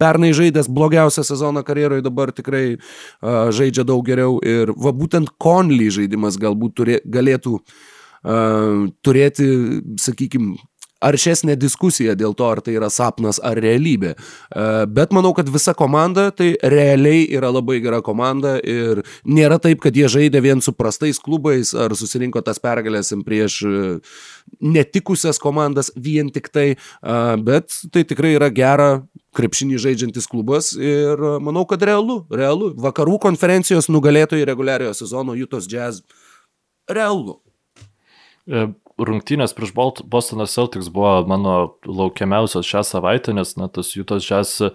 [0.01, 4.39] pernai žaidęs blogiausią sezoną karjeroje, dabar tikrai uh, žaidžia daug geriau.
[4.41, 9.47] Ir va būtent Conley žaidimas galbūt turė, galėtų uh, turėti,
[10.01, 10.57] sakykime,
[11.01, 14.13] aršesnė diskusija dėl to, ar tai yra sapnas ar realybė.
[14.93, 19.97] Bet manau, kad visa komanda tai realiai yra labai gera komanda ir nėra taip, kad
[19.97, 23.61] jie žaidė vien su prastais klubais ar susirinko tas pergalės prieš
[24.61, 26.67] netikusias komandas vien tik tai,
[27.45, 28.91] bet tai tikrai yra gera
[29.37, 32.73] krepšinį žaidžiantis klubas ir manau, kad realu, realu.
[32.81, 36.03] Vakarų konferencijos nugalėtojai reguliariojo sezono Jutos Jazz
[36.91, 37.39] realu.
[39.01, 44.71] E, rungtynės prieš Bostono Celtics buvo mano laukiamiausios šią savaitę, nes na, tas Jutos Jazz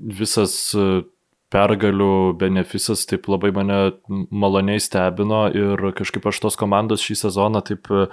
[0.00, 0.74] visas
[1.50, 3.78] pergalių beneficas taip labai mane
[4.30, 8.04] maloniai stebino ir kažkaip aš tos komandos šį sezoną taip e,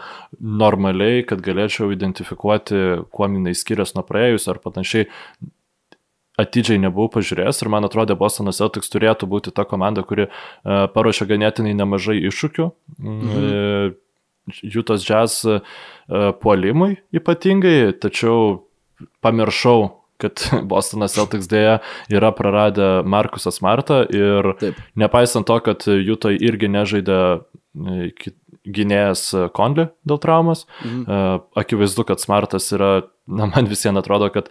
[0.42, 5.06] normaliai, kad galėčiau identifikuoti, kuo jinai skiriasi nuo praėjus ar panašiai.
[6.38, 11.26] Atidžiai nebuvau pažiūrėjęs ir man atrodė, Bostonas Celtics turėtų būti ta komanda, kuri uh, paruošė
[11.32, 12.68] ganėtinai nemažai iššūkių.
[13.02, 13.32] Mhm.
[13.38, 13.96] Uh,
[14.64, 15.62] Jutos jazz uh,
[16.42, 18.68] puolimui ypatingai, tačiau
[19.22, 19.90] pamiršau
[20.22, 21.80] kad Bostonas Celtics dėja
[22.14, 24.82] yra praradę Markusą Smartą ir Taip.
[24.98, 28.10] nepaisant to, kad Jutoj irgi nežaidė e,
[28.68, 31.04] gynėjas Konli dėl traumas, mhm.
[31.06, 31.22] E,
[31.62, 32.92] akivaizdu, kad Smartas yra,
[33.28, 34.50] na man visiems atrodo, kad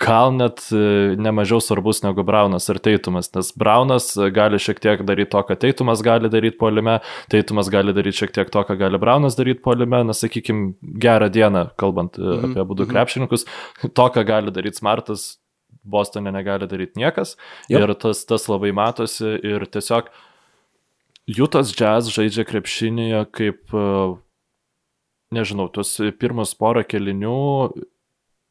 [0.00, 5.30] gal net e, nemažiau svarbus negu Braunas ir Teitumas, nes Braunas gali šiek tiek daryti
[5.34, 6.98] to, ką Teitumas gali daryti polime,
[7.32, 11.68] Teitumas gali daryti šiek tiek to, ką gali Braunas daryti polime, na sakykime, gerą dieną,
[11.80, 12.50] kalbant mm -hmm.
[12.50, 12.90] apie mm -hmm.
[12.90, 13.46] krepšininkus,
[13.94, 15.44] to, ką gali daryti Smartas,
[15.84, 17.36] Bostone negali daryti niekas
[17.68, 17.80] yep.
[17.80, 20.08] ir tas, tas labai matosi ir tiesiog
[21.26, 24.16] Jutas Jazz žaidžia krepšinėje kaip, e,
[25.32, 27.72] nežinau, tuos pirmus porą kelinių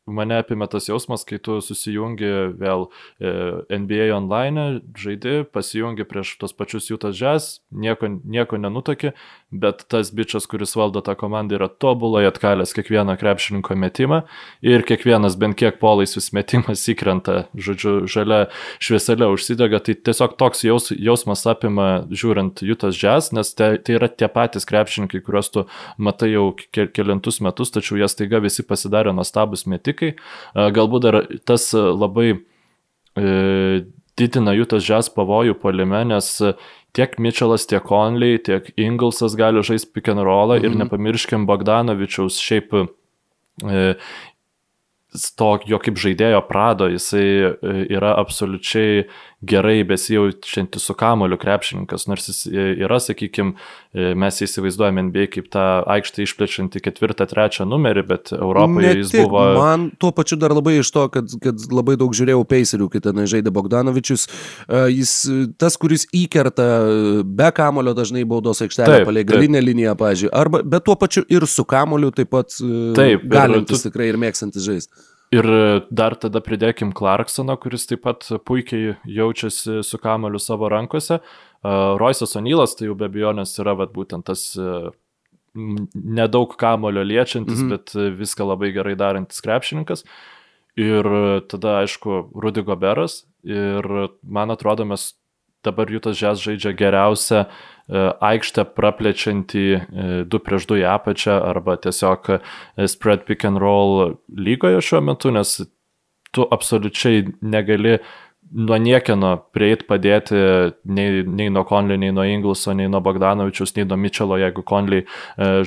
[0.08, 2.30] mane apimė tas jausmas, kai tu susijungi
[2.60, 2.88] vėl
[3.20, 3.32] e,
[3.78, 4.66] NBA online,
[4.99, 9.14] žaidi, pasijungi prieš tos pačius Jutas Jazz, nieko, nieko nenutokė,
[9.54, 14.22] bet tas bičias, kuris valdo tą komandą, yra tobulai atkalęs kiekvieną krepšininko metimą
[14.66, 18.47] ir kiekvienas bent kiek polais vis metimas įkrenta, žodžiu, žalia
[18.84, 24.10] švieselė užsidega, tai tiesiog toks jaus, jausmas apima žiūrint Jutas Jazz, nes tai, tai yra
[24.10, 25.66] tie patys krepšininkai, kuriuos tu
[25.97, 30.16] matai jau kelintus metus, tačiau jie staiga visi pasidarė nuostabus metikai.
[30.54, 33.84] Galbūt dar tas labai e,
[34.20, 36.30] didina jų tas žas pavojų polime, nes
[36.94, 40.66] tiek Mitchellas, tiek Conley, tiek Inglesas gali žaisti pick and rollą -hmm.
[40.66, 40.80] ir mhm.
[40.80, 43.96] nepamirškim Bogdanovičiaus šiaip e,
[45.38, 47.53] to jo kaip žaidėjo prado, jisai e,
[47.93, 49.05] yra absoliučiai
[49.43, 53.53] gerai besijaučiantis su kamoliu krepšininkas, nors jis e, yra, sakykime,
[54.18, 59.28] mes įsivaizduojame NBA kaip tą aikštę išplečiantį ketvirtą, trečią numerį, bet Europoje ne jis tik,
[59.28, 59.43] buvo...
[59.59, 63.22] Man tuo pačiu dar labai iš to, kad, kad labai daug žiūrėjau peiserių, kai ten
[63.30, 65.16] žaidė Bogdanovičius, e, jis
[65.61, 66.68] tas, kuris įkerta
[67.28, 71.68] be kamolio dažnai baudos aikštelę palei galinę liniją, pažiūrėjau, arba bet tuo pačiu ir su
[71.68, 72.55] kamoliu taip pat
[72.97, 73.89] taip, galintis tu...
[73.89, 75.03] tikrai ir mėgstantis žaisti.
[75.34, 75.47] Ir
[75.89, 81.19] dar tada pridėkim Clarksoną, kuris taip pat puikiai jaučiasi su kamoliu savo rankose.
[81.63, 84.91] Uh, Roisas Onylas, tai jau be abejonės yra vat, būtent tas uh,
[85.55, 88.05] nedaug kamolio liečiantis, mm -hmm.
[88.05, 90.03] bet viską labai gerai darantis krepšininkas.
[90.75, 91.05] Ir
[91.47, 93.25] tada, aišku, Rudy Goberas.
[93.43, 95.13] Ir man atrodo, mes
[95.64, 99.64] dabar Jutas Žes žaidžia geriausią uh, E, aikštę praplečiantį
[100.32, 102.38] 2 e, prieš 2 į apačią arba tiesiog e,
[102.88, 105.57] spread pick and roll lygoje šiuo metu, nes
[106.34, 107.97] tu absoliučiai negali
[108.54, 110.38] nuo niekieno prieit padėti
[110.86, 115.04] nei, nei nuo Conley, nei nuo Ingleso, nei nuo Bogdanovičius, nei nuo Mitchelo, jeigu Conley
[115.04, 115.08] e,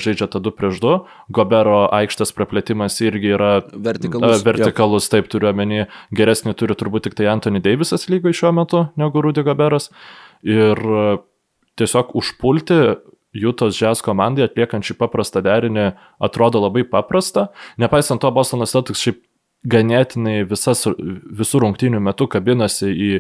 [0.00, 0.94] žaidžia tą 2 prieš 2.
[1.34, 4.38] Gobero aikštės praplėtimas irgi yra vertikalus.
[4.38, 8.86] E, vertikalus, taip turiu omeny, geresnį turi turbūt tik tai Anthony Davisas lygoje šiuo metu
[9.00, 9.90] negu Rudy Goberas.
[10.46, 10.78] Ir
[11.76, 12.80] tiesiog užpulti
[13.36, 15.90] Jutos Jazz komandai atliekant šį paprastą derinį
[16.22, 17.50] atrodo labai paprasta.
[17.80, 19.20] Nepaisant to, Bostonas Celtics šiaip
[19.66, 23.10] ganėtinai visas, visų rungtynių metų kabinasi į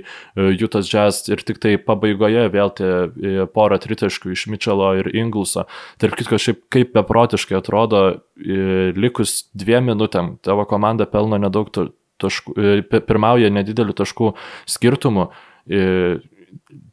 [0.60, 5.66] Jutas Jazz ir tik tai pabaigoje vėl tie e, porą tritaškų iš Mitchelo ir Ingluso.
[6.02, 8.04] Tarp kitko, šiaip kaip beprotiškai atrodo,
[8.38, 11.72] e, likus dviem minutėm tavo komanda pelno nedaug
[12.22, 14.32] taškų, e, pirmauja nedidelių taškų
[14.76, 15.30] skirtumų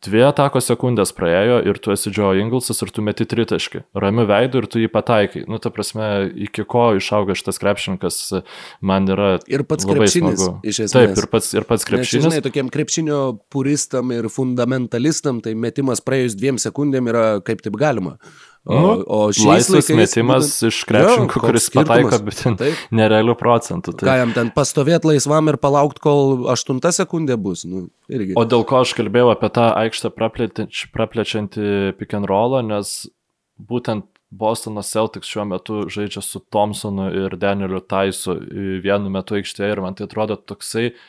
[0.04, 3.84] dvi atakos sekundės praėjo ir tu esi Joe Inglesas ir tu meti tritaškį.
[3.98, 5.44] Ramiu veidu ir tu jį pataikai.
[5.50, 6.08] Nu, ta prasme,
[6.48, 8.20] iki ko išauga šitas krepšininkas,
[8.86, 9.36] man yra.
[9.52, 10.46] Ir pats krepšinis.
[10.94, 12.28] Taip, ir pats, ir pats krepšinis.
[12.28, 13.20] Nes, žinai, tokiem krepšinio
[13.54, 18.18] puristam ir fundamentalistam, tai metimas praėjus dviem sekundėm yra kaip taip galima.
[18.64, 22.62] O, nu, o šiais laikais metimas būtent, iš krepšininkų, kuris pataiko būtent
[22.96, 23.92] nerealių procentų.
[24.00, 24.08] Tai...
[24.08, 27.66] Ką jam ten pastovėti laisvam ir palaukti, kol aštunta sekundė bus.
[27.68, 28.38] Nu, irgi.
[28.40, 32.96] O dėl ko aš kalbėjau apie tą aikštę praplečiantį pick and rollą, nes
[33.60, 38.40] būtent Bostono Celtics šiuo metu žaidžia su Thompsonu ir Danieliu Taisu
[38.82, 41.04] vienu metu aikštėje ir man tai atrodo toksai uh,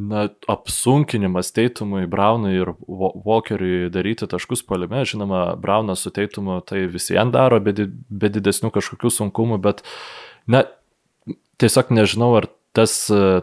[0.00, 5.04] na, apsunkinimas Teitumui, Braunui ir Walkeriui daryti taškus palime.
[5.08, 7.74] Žinoma, Braunas su Teitumu tai visiems daro be,
[8.08, 9.84] be didesnių kažkokių sunkumų, bet,
[10.50, 10.64] na,
[11.60, 12.94] tiesiog nežinau, ar tas,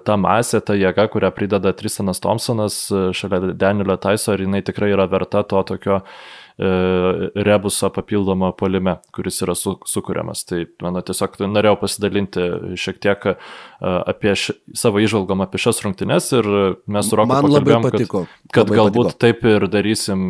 [0.07, 2.79] ta masė, ta jėga, kurią prideda Tristanas Thompsonas
[3.17, 6.01] šalia Danielio Taiso, ar jinai tikrai yra verta to tokio
[6.57, 10.41] rebuso papildomą polime, kuris yra su, sukūriamas.
[10.49, 12.45] Tai mano tiesiog norėjau pasidalinti
[12.79, 13.27] šiek tiek
[13.79, 16.49] apie ši, savo išvalgom apie šias rungtynes ir
[16.89, 18.25] mes su Roku labai patiko.
[18.49, 19.21] Kad, kad galbūt patiko.
[19.21, 20.27] taip ir darysim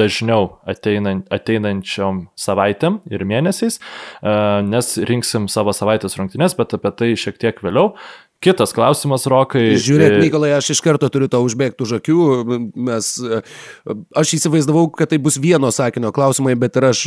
[0.00, 3.80] dažniau ateinan, ateinančiom savaitėm ir mėnesiais,
[4.68, 7.94] nes rinksim savo savaitės rungtynes, bet apie tai šiek tiek vėliau.
[8.40, 9.74] Kitas klausimas, Rokai.
[9.76, 12.20] Žiūrėk, Nikolai, aš iš karto turiu tau užbėgti už akių.
[12.72, 13.10] Mes,
[14.16, 17.02] aš įsivaizdavau, kad tai bus vieno sakinio klausimai, bet ir aš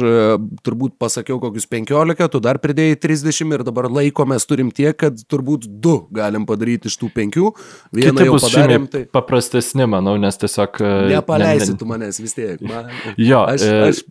[0.62, 5.26] turbūt pasakiau kokius 15, tu dar pridėjai 30 ir dabar laiko mes turim tiek, kad
[5.26, 7.50] turbūt du galim padaryti iš tų penkių.
[7.90, 8.88] Vieną Kiti jau padarėm.
[8.94, 10.78] Tai paprastesni, manau, nes tiesiog...
[11.16, 11.82] Nepaleisi ne, ne...
[11.82, 12.62] tu manęs vis tiek.
[12.62, 12.94] Man...
[13.18, 14.06] Jo, aš, aš...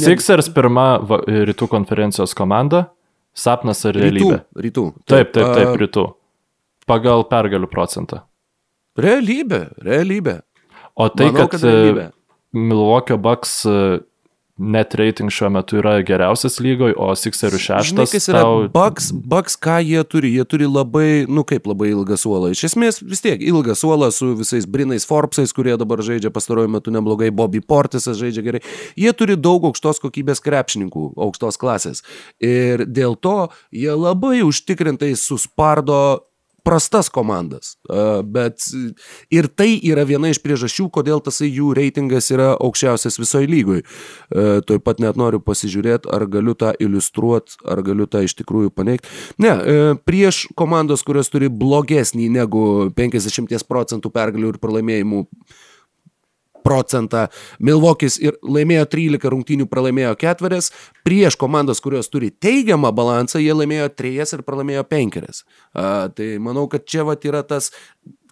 [0.00, 0.88] Sixers pirma
[1.28, 2.86] rytų konferencijos komanda.
[3.36, 4.44] Sapnas ar realybė?
[4.54, 4.62] Rytų.
[4.64, 4.90] rytų.
[5.10, 6.12] Taip, taip, taip, rytų.
[6.90, 8.24] Pagal pergalių procentą.
[9.00, 10.40] Realybė, realybė.
[10.94, 12.12] O tai, Manau, kad, kad
[12.54, 13.64] Milwaukee Bucks
[14.54, 18.12] net rating šiuo metu yra geriausias lygoje, o Sixerių šeštas.
[18.14, 18.60] Kas yra tau...
[18.70, 20.30] Bucks, Bucks, ką jie turi?
[20.36, 22.52] Jie turi labai, nu kaip labai ilgą suolą.
[22.54, 26.94] Iš esmės vis tiek ilgą suolą su visais Brinais Forbesais, kurie dabar žaidžia pastaruoju metu
[26.94, 28.62] neblogai, Bobby Portisas žaidžia gerai.
[29.00, 32.04] Jie turi daug aukštos kokybės krepšininkų, aukštos klasės.
[32.38, 36.22] Ir dėl to jie labai užtikrintai suspardo
[36.64, 37.74] prastas komandas.
[38.24, 38.64] Bet
[39.34, 43.84] ir tai yra viena iš priežasčių, kodėl tasai jų reitingas yra aukščiausias visoje lygoje.
[44.32, 49.12] Tuoj pat net noriu pasižiūrėti, ar galiu tą iliustruoti, ar galiu tą iš tikrųjų paneigti.
[49.44, 49.52] Ne,
[50.08, 52.64] prieš komandos, kurios turi blogesnį negu
[52.96, 55.24] 50 procentų pergalių ir pralaimėjimų
[56.64, 57.26] procentą.
[57.62, 60.72] Milvokis ir laimėjo 13 rungtynių, pralaimėjo ketverias.
[61.06, 65.22] Prieš komandas, kurios turi teigiamą balansą, jie laimėjo 3 ir pralaimėjo 5.
[65.24, 67.70] Uh, tai manau, kad čia vat yra tas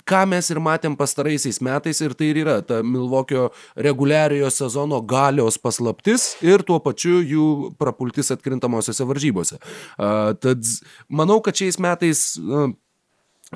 [0.08, 3.50] ką mes ir matėm pastaraisiais metais ir tai ir yra ta Milvokio
[3.86, 9.60] reguliariojo sezono galios paslaptis ir tuo pačiu jų prapultis atkrintamosiose varžybose.
[9.96, 10.66] Uh, tad
[11.08, 12.72] manau, kad šiais metais uh,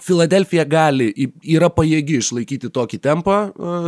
[0.03, 1.09] Filadelfija gali,
[1.41, 3.37] yra pajėgi išlaikyti tokį tempą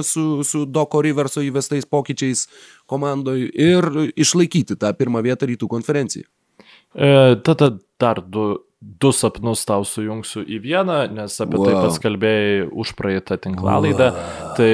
[0.07, 2.47] su, su Doko Riverso įvestais pokyčiais
[2.89, 6.25] komandoje ir išlaikyti tą pirmą vietą rytų konferencijai.
[6.95, 8.47] E, tada dar du,
[8.81, 11.69] du sapnus tau sujungsiu į vieną, nes apie wow.
[11.69, 14.09] tai pats kalbėjai už praeitą tinklalaidą.
[14.15, 14.53] Wow.
[14.57, 14.73] Tai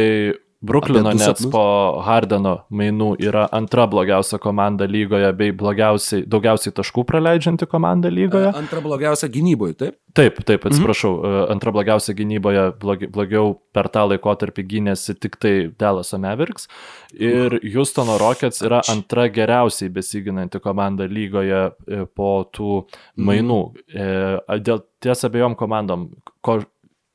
[0.64, 1.64] Bruklino Nets po
[2.04, 8.52] Hardeno mainų yra antra blogiausia komanda lygoje bei daugiausiai taškų praleidžianti komanda lygoje.
[8.56, 9.98] Antra blogiausia gynyboje, taip?
[10.14, 11.12] Taip, taip, atsiprašau.
[11.18, 11.46] Mhm.
[11.56, 16.68] Antra blogiausia gynyboje blogi, blogiau per tą laikotarpį gynėsi tik tai Dallas Mavericks.
[17.14, 23.26] Ir Houstono Rockets yra antra geriausiai besiginanti komanda lygoje e, po tų mhm.
[23.28, 23.62] mainų.
[23.90, 24.62] Mhm.
[24.64, 26.08] Dėl ties abiejom komandom,
[26.44, 26.62] ko,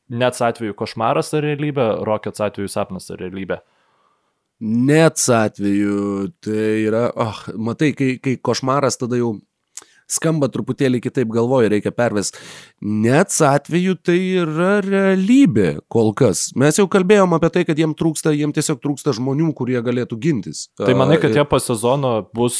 [0.09, 3.59] Nets atveju košmaras ar realybė, Rockets atveju sapnas ar realybė?
[4.59, 9.37] Nets atveju tai yra, oh, matai, kai, kai košmaras tada jau
[10.09, 12.41] skamba truputėlį kitaip galvoju, reikia pervesti.
[12.81, 16.49] Nets atveju tai yra realybė kol kas.
[16.59, 20.67] Mes jau kalbėjom apie tai, kad jiem trūksta, jiem tiesiog trūksta žmonių, kurie galėtų gintis.
[20.79, 22.59] Tai manai, kad jie po sezono bus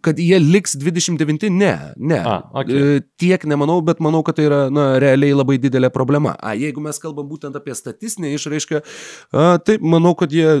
[0.00, 2.18] kad jie liks 29, ne, ne.
[2.24, 3.00] A, okay.
[3.20, 6.32] Tiek nemanau, bet manau, kad tai yra na, realiai labai didelė problema.
[6.40, 8.80] A, jeigu mes kalbam būtent apie statistinę išraišką,
[9.66, 10.56] tai manau, kad jie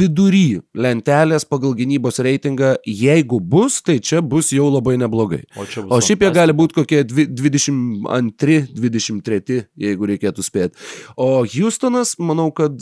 [0.00, 5.42] vidury lentelės pagal gynybos reitingą, jeigu bus, tai čia bus jau labai neblogai.
[5.60, 10.80] O, o šiaip jie gali būti kokie 22, 23, jeigu reikėtų spėti.
[11.20, 12.80] O Houstonas, manau, kad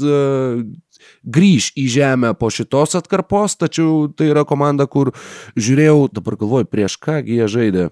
[1.24, 5.12] grįž į žemę po šitos atkarpos, tačiau tai yra komanda, kur
[5.56, 7.88] žiūrėjau, dabar galvoju, prieš ką jie žaidė.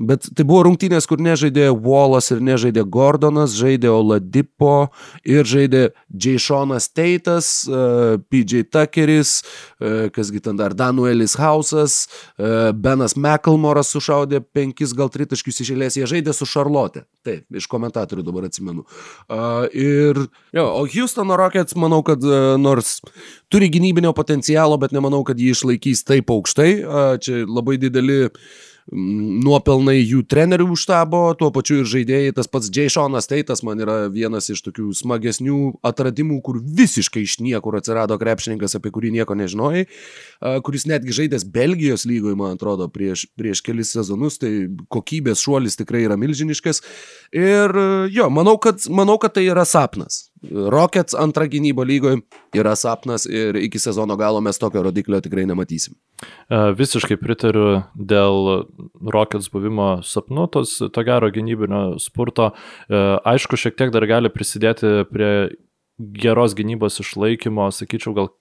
[0.00, 4.90] Bet tai buvo rungtynės, kur nežaidė Wallas ir nežaidė Gordonas, žaidė Oladipo
[5.28, 9.40] ir žaidė Jasonas Teitas, e, PJ Tuckeris,
[9.80, 12.06] uh, kasgi ten dar Danuelis Hausas,
[12.38, 17.04] uh, Benas McElmoras sušaudė penkis gal tritaškius išėlės, jie žaidė su Šarlotė.
[17.26, 18.86] Taip, iš komentatorių dabar atsimenu.
[19.76, 20.22] Ir,
[20.56, 22.24] jo, o Houstono Rockets, manau, kad
[22.60, 22.98] nors
[23.52, 26.70] turi gynybinio potencialo, bet nemanau, kad jį išlaikys taip aukštai.
[27.20, 28.40] Čia labai dideli uh,
[28.90, 34.50] nuopelnai jų trenerių štabo, tuo pačiu ir žaidėjai, tas pats Jasonas Teitas man yra vienas
[34.50, 39.86] iš tokių smagesnių atradimų, kur visiškai iš niekur atsirado krepšininkas, apie kurį nieko nežinojai,
[40.66, 46.04] kuris netgi žaidęs Belgijos lygoje, man atrodo, prieš, prieš kelis sezonus, tai kokybės šuolis tikrai
[46.08, 46.82] yra milžiniškas.
[47.36, 47.76] Ir
[48.10, 50.29] jo, manau, kad, manau, kad tai yra sapnas.
[50.48, 52.22] Rockets antra gynybo lygoje
[52.56, 55.94] yra sapnas ir iki sezono galo mes tokio rodiklio tikrai nematysim.
[56.48, 58.64] E, visiškai pritariu dėl
[59.12, 62.52] Rockets buvimo sapnu, tos to gero gynybinio spurto.
[62.88, 63.02] E,
[63.34, 65.32] aišku, šiek tiek dar gali prisidėti prie
[66.00, 68.32] geros gynybos išlaikymo, sakyčiau, gal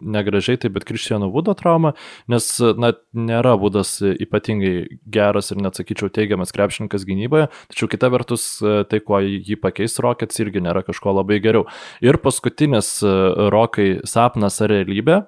[0.00, 1.94] negražiai, tai bet Kristiano Vudo trauma,
[2.30, 2.48] nes,
[2.80, 9.02] na, nėra Vudas ypatingai geras ir net sakyčiau teigiamas krepšininkas gynyboje, tačiau kita vertus, tai
[9.04, 11.66] kuo jį pakeis Rockets irgi nėra kažko labai geriau.
[12.04, 15.22] Ir paskutinis Rokai sapnas ar realybė.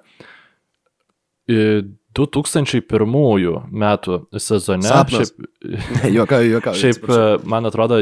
[2.13, 4.85] 2001 metų sezone.
[4.85, 5.31] Sapnas.
[5.33, 6.79] Šiaip, Juokauju, juokauju.
[6.79, 7.23] šiaip atsiprašau.
[7.23, 7.99] e, man atrodo,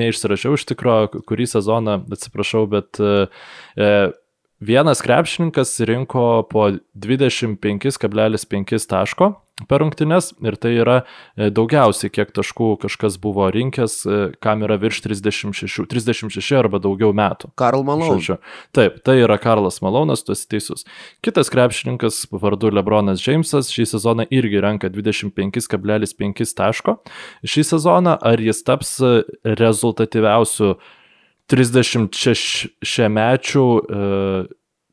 [0.00, 0.96] neišsirašiau iš tikro,
[1.26, 3.26] kurį sezoną, atsiprašau, bet e,
[3.74, 3.90] e,
[4.60, 9.32] vienas krepšininkas rinko po 25,5 taško
[9.68, 14.78] per rungtynes ir tai yra e, daugiausiai, kiek taškų kažkas buvo rinkęs, e, kam yra
[14.80, 17.52] virš 36, 36 arba daugiau metų.
[17.60, 17.84] Karl.
[17.90, 18.38] Žodžiu.
[18.76, 20.86] Taip, tai yra Karlas Malonas, tu esi teisus.
[21.24, 26.96] Kitas krepšininkas vardu Lebronas Džeimsas šį sezoną irgi renka 25,5 taško.
[27.44, 29.20] Šį sezoną ar jis taps e,
[29.60, 30.76] rezultatyviausiu
[31.50, 34.00] 36 mečių e,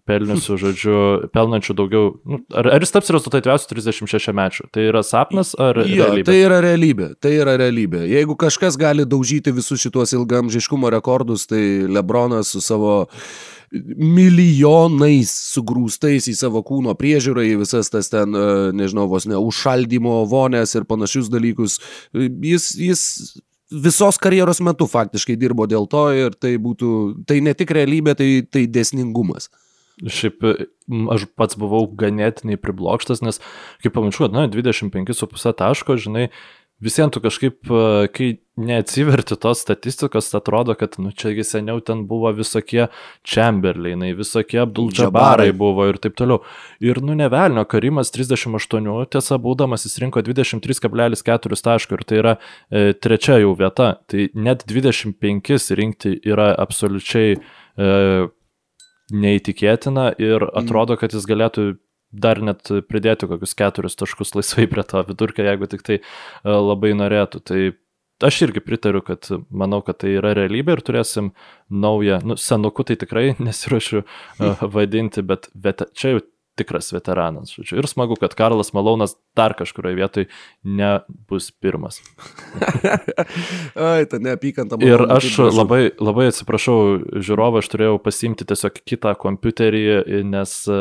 [0.07, 0.95] pelniusių, žodžiu,
[1.35, 2.13] pelnančių daugiau.
[2.27, 4.69] Nu, ar, ar jis taps rezultatyviausiu 36 mečių?
[4.73, 6.25] Tai yra sapnas ar Jo, realybė?
[6.29, 8.05] tai yra realybė, tai yra realybė.
[8.09, 13.03] Jeigu kažkas gali daužyti visus šituos ilgamžiškumo rekordus, tai Lebronas su savo
[13.99, 20.21] milijonais sugrūstais į savo kūno priežiūrą, į visas tas ten, e, nežinau, vos ne, užšaldymo
[20.31, 21.75] vonės ir panašius dalykus,
[22.15, 23.03] e, jis, jis
[23.71, 26.91] visos karjeros metu faktiškai dirbo dėl to ir tai būtų,
[27.27, 29.49] tai ne tik realybė, tai, tai desningumas.
[29.97, 33.41] Šiaip m, aš pats buvau ganėtinai priblokštas, nes
[33.81, 36.27] kaip pamačiau, na, 25,5 taško, žinai,
[36.83, 42.31] visiems tu kažkaip, e, kai neatsiverti tos statistikos, atrodo, kad, nu, čiagi seniau ten buvo
[42.33, 42.87] visokie
[43.25, 45.51] Chamberlainai, visokie Abdul-Jabarai Džabarai.
[45.57, 46.41] buvo ir taip toliau.
[46.83, 52.93] Ir, nu, nevelnio, Karimas 38, tiesa, būdamas jis rinko 23,4 taško ir tai yra e,
[52.93, 53.93] trečia jau vieta.
[54.09, 58.27] Tai net 25 rinkti yra absoliučiai e,
[59.13, 61.75] neįtikėtina ir atrodo, kad jis galėtų
[62.11, 66.03] dar net pridėti kokius keturis taškus laisvai prie to vidurkio, jeigu tik tai e,
[66.47, 67.41] labai norėtų.
[67.47, 67.59] Tai
[68.27, 71.33] aš irgi pritariu, kad manau, kad tai yra realybė ir turėsim
[71.69, 74.05] naują, nu, senuku tai tikrai nesiuošiu
[74.61, 76.25] vadinti, bet vet, čia jau
[76.57, 77.53] tikras veteranas.
[77.55, 77.77] Žodžiu.
[77.79, 80.27] Ir smagu, kad Karlas Malonas dar kažkurioje vietoje
[80.63, 82.01] nebus pirmas.
[83.89, 84.79] Ai, ta neapykanta.
[84.81, 86.77] Ir Malone, aš labai, labai atsiprašau
[87.21, 89.83] žiūrovą, aš turėjau pasimti tiesiog kitą kompiuterį,
[90.27, 90.79] nes e,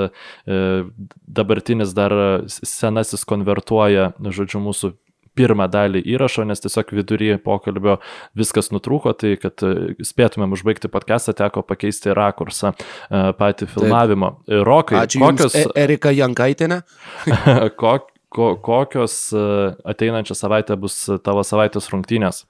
[1.41, 2.17] dabartinis dar
[2.49, 4.97] senasis konvertuoja, žodžiu, mūsų
[5.37, 7.99] pirmą dalį įrašo, nes tiesiog vidury pokalbio
[8.39, 14.33] viskas nutrūko, tai kad e, spėtumėm užbaigti podcastą, teko pakeisti rakursą e, patį filmavimo.
[14.51, 16.83] Ir Rokai, Ačiū kokios, Jums, E- Erika Jankaitinė.
[17.83, 19.47] kok, ko, kokios e,
[19.95, 22.45] ateinančią savaitę bus tavo savaitės rungtynės?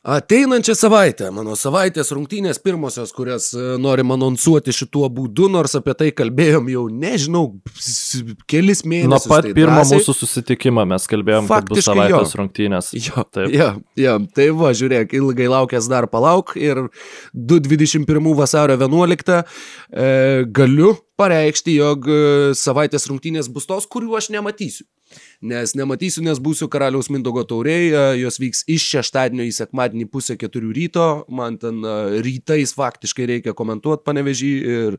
[0.00, 6.06] Ateinančią savaitę, mano savaitės rungtynės pirmosios, kurias e, norim anonsuoti šituo būdu, nors apie tai
[6.16, 7.42] kalbėjom jau, nežinau,
[8.48, 9.10] kelis mėnesius.
[9.12, 9.98] Nuo pat tai pirmo drąsiai.
[9.98, 12.40] mūsų susitikimo mes kalbėjom, kad bus Faktiškai savaitės jo.
[12.40, 12.88] rungtynės.
[12.96, 13.52] Jo, Taip.
[13.52, 13.68] jo,
[14.00, 16.80] jo, tai va, žiūrėk, ilgai laukęs dar palauk ir
[17.36, 20.08] 2.21 vasario 11 e,
[20.48, 22.22] galiu pareikšti, jog e,
[22.56, 24.88] savaitės rungtynės bus tos, kurių aš nematysiu.
[25.40, 30.36] Nes nematysiu, nes būsiu karaliaus Mindogo tauriai, e, jos vyks iš šeštadienio į sekmadienį pusę
[30.40, 31.94] keturių ryto, man ten e,
[32.24, 34.98] rytais faktiškai reikia komentuoti panevežį ir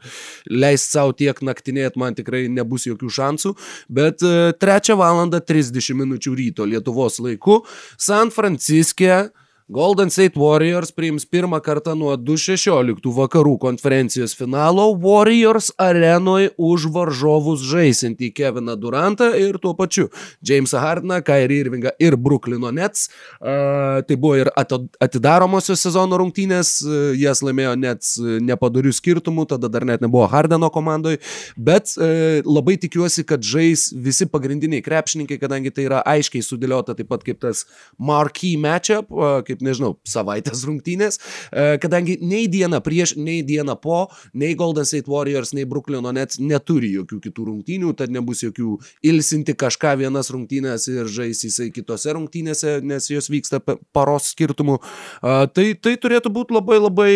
[0.50, 3.54] leisti savo tiek naktinėti, man tikrai nebus jokių šansų,
[3.90, 5.22] bet e, 3 val.
[5.22, 6.16] 30 min.
[6.18, 7.62] ryto Lietuvos laiku
[8.00, 9.30] San Franciske
[9.72, 17.62] Golden State Warriors priims pirmą kartą nuo 2016 vakarų konferencijos finalo Warriors arenoje už varžovus
[17.64, 20.10] žaisinti Keviną Durantą ir tuo pačiu
[20.44, 23.06] Jamesą Hardiną, Kairį Irvingą ir Bruklino Nets.
[23.40, 26.74] Uh, tai buvo ir atidaromosios sezono rungtynės,
[27.16, 31.22] jas laimėjo Nets nepadarių skirtumų, tada dar net nebuvo Hardeno komandoje,
[31.56, 37.08] bet uh, labai tikiuosi, kad žais visi pagrindiniai krepšininkai, kadangi tai yra aiškiai sudėliota taip
[37.16, 37.64] pat kaip tas
[37.96, 44.04] marquee matchup, uh, kaip nežinau, savaitės rungtynės, uh, kadangi nei dieną prieš, nei dieną po,
[44.34, 48.76] nei Golden State Warriors, nei Bruklino Nets neturi jokių kitų rungtynių, tad nebus jokių
[49.08, 53.62] ilsinti kažką vienas rungtynės ir žais jisai kitose rungtynėse, nes jos vyksta
[53.94, 54.80] paros skirtumų.
[55.22, 57.12] Uh, tai, tai turėtų būti labai labai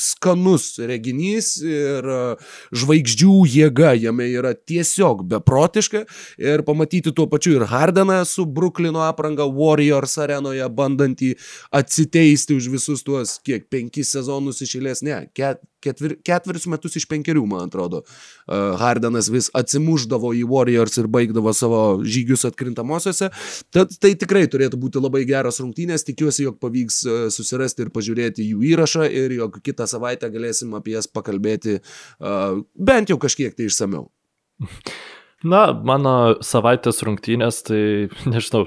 [0.00, 6.04] skanus reginys ir uh, žvaigždžių jėga jame yra tiesiog beprotiška
[6.42, 11.32] ir pamatyti tuo pačiu ir Hardeną su Bruklino apranga Warriors arenoje bandantį
[11.76, 17.44] atsiteisti už visus tuos, kiek, penkis sezonus išėlės, ne, ket, ketvir, ketverius metus iš penkerių,
[17.50, 18.02] man atrodo.
[18.46, 23.30] Uh, Hardenas vis atsimuždavo į Warriors ir baigdavo savo žygius atkrintamosiose.
[23.74, 27.02] Tad tai tikrai turėtų būti labai geros rungtynės, tikiuosi, jog pavyks
[27.34, 33.12] susirasti ir pažiūrėti jų įrašą ir jog kitą savaitę galėsim apie jas pakalbėti uh, bent
[33.12, 34.08] jau kažkiek tai išsameu.
[35.44, 36.12] Na, mano
[36.44, 37.80] savaitės rungtynės, tai
[38.32, 38.64] nežinau,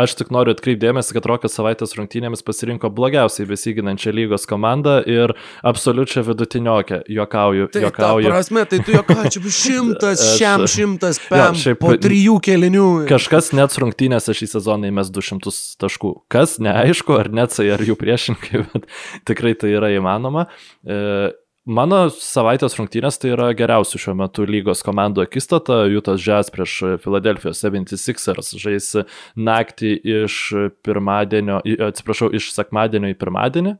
[0.00, 5.34] aš tik noriu atkreipdėmėsi, kad Rokas savaitės rungtynėmis pasirinko blogiausiai besiginančią lygos komandą ir
[5.66, 7.02] absoliučią vidutiniokę.
[7.12, 8.30] Jokauju, tai jokauju.
[8.32, 8.96] Prasme, tai tu
[9.44, 12.86] bus šimtas, šiam šimtas, pem, ja, šiaip, po trijų kelinių.
[13.10, 15.52] Kažkas net rungtynėse šį sezoną įmes 200
[15.84, 16.14] taškų.
[16.32, 18.88] Kas, neaišku, ar netsai, ar jų priešinkai, bet
[19.28, 20.48] tikrai tai yra įmanoma.
[20.84, 21.36] E,
[21.68, 25.82] Mano savaitės rungtynės tai yra geriausių šiuo metu lygos komandų akistata.
[25.92, 28.88] Jutas Jazz prieš Philadelphia 76ers žais
[29.36, 29.90] naktį
[30.22, 30.38] iš
[30.86, 31.58] pirmadienio,
[31.90, 33.74] atsiprašau, iš sekmadienio į pirmadienį.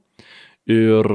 [0.69, 1.11] Ir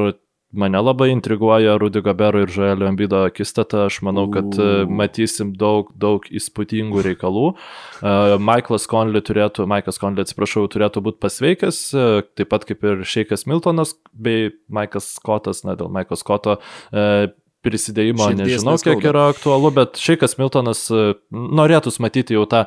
[0.53, 3.87] Mane labai intriguoja Rudy Gabero ir Žoelio Ambido akistata.
[3.87, 4.83] Aš manau, kad uh.
[4.85, 7.45] matysim daug, daug įspūdingų reikalų.
[7.53, 13.01] Uh, Michaelas Conley turėtų, Michaelas Conley, atsiprašau, turėtų būti pasveikęs, uh, taip pat kaip ir
[13.01, 16.59] Šeikas Miltonas bei Mike'as Scottas, na, dėl Mike'o Scotto
[17.63, 18.99] prisidėjimo Širdies nežinau, neskauda.
[18.99, 20.85] kiek yra aktualu, bet Šeikas Miltonas
[21.31, 22.65] norėtų matyti jau tą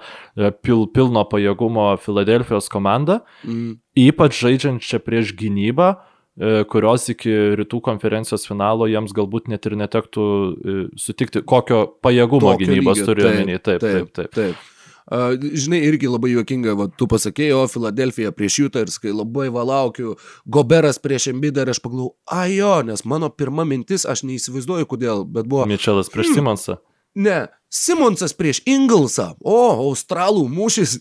[0.64, 3.76] pil, pilno pajėgumo Filadelfijos komandą, mm.
[4.08, 5.94] ypač žaidžiant čia prieš gynybą.
[6.36, 12.52] E, kurios iki rytų konferencijos finalo jiems galbūt net ir netektų e, sutikti, kokio pajėgumo
[12.52, 13.56] Tokio gynybos turiu omeny.
[13.56, 14.16] Taip, taip, taip.
[14.18, 14.34] taip.
[14.36, 14.72] taip.
[15.06, 19.44] Uh, žinai, irgi labai juokinga, va, tu pasakėjai, o Filadelfija prieš Jutą ir kai labai
[19.54, 20.16] valaukiu,
[20.50, 25.46] Goberas prieš Embidą ir aš pagalvoju, ajo, nes mano pirma mintis, aš neįsivaizduoju kodėl, bet
[25.46, 25.62] buvo...
[25.70, 26.80] Mičelas prieš hmm, Simonsą.
[27.16, 29.32] Ne, Simonsas prieš Inglesą.
[29.44, 29.56] O,
[29.88, 30.98] australų mūšis.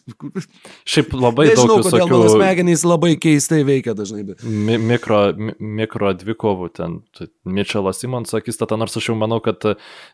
[0.88, 2.08] Šiaip labai Nežinau, daug visokių...
[2.10, 4.24] mano smegenys labai keistai veikia dažnai.
[4.28, 4.44] Bet...
[4.44, 6.98] Mi mikro, mi mikro dvikovų ten.
[7.46, 9.62] Mitčelas Simonso akistata, nors aš jau manau, kad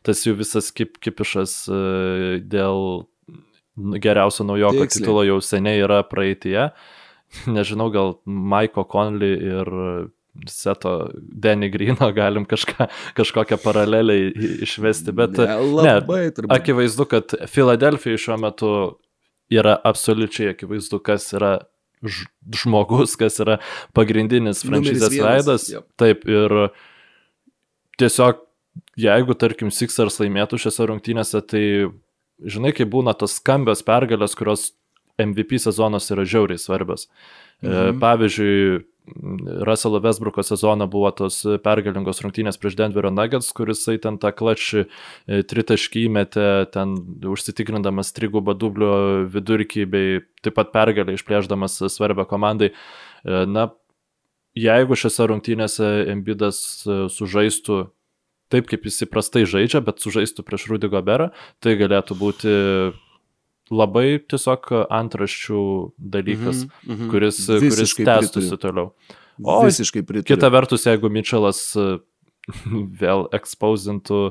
[0.05, 1.81] tas jų visas kip, kipišas e,
[2.51, 3.05] dėl
[4.03, 4.89] geriausio Tiksliai.
[4.99, 6.69] titulo jau seniai yra praeitie.
[7.47, 9.75] Nežinau, gal Maiko Conley ir
[10.47, 14.17] seto Denny Grino galim kažką, kažkokią paralelę
[14.63, 18.71] išvesti, bet ne, labai, ne, akivaizdu, kad Filadelfija šiuo metu
[19.51, 21.57] yra absoliučiai akivaizdu, kas yra
[22.01, 23.59] žmogus, kas yra
[23.95, 25.67] pagrindinis franšizės veidas.
[26.01, 26.71] Taip, ir
[28.01, 28.41] tiesiog,
[28.99, 31.65] jeigu, tarkim, Sixers laimėtų šiose rungtynėse, tai
[32.41, 34.71] žinai, kai būna tos skambios pergalės, kurios
[35.21, 37.05] MVP sezonas yra žiauriai svarbios.
[37.61, 37.99] E, mhm.
[38.01, 38.81] Pavyzdžiui,
[39.65, 45.41] Russell Westbrooko sezoną buvo tos pergalingos rungtynės prieš Denverio Nuggets, kuris ten tą klačį e,
[45.41, 46.93] tritaškį įmetė, ten
[47.25, 52.71] užsitikrindamas trigubą dublio vidurkį bei taip pat pergalę išplėždamas svarbę komandai.
[52.71, 53.71] E, na,
[54.53, 57.83] jeigu šiose rungtynėse Embidas e, sužaistų
[58.53, 61.31] taip, kaip jis įprastai žaidžia, bet sužaistų prieš Rudy Goberą,
[61.63, 62.57] tai galėtų būti
[63.71, 65.63] labai tiesiog antraščių
[65.97, 67.09] dalykas, mm -hmm.
[67.11, 68.91] kuris, kuris tęstųsi toliau.
[69.41, 70.35] O visiškai pritariu.
[70.35, 71.61] Kita vertus, jeigu Mitčelas
[73.01, 74.21] vėl ekspozintų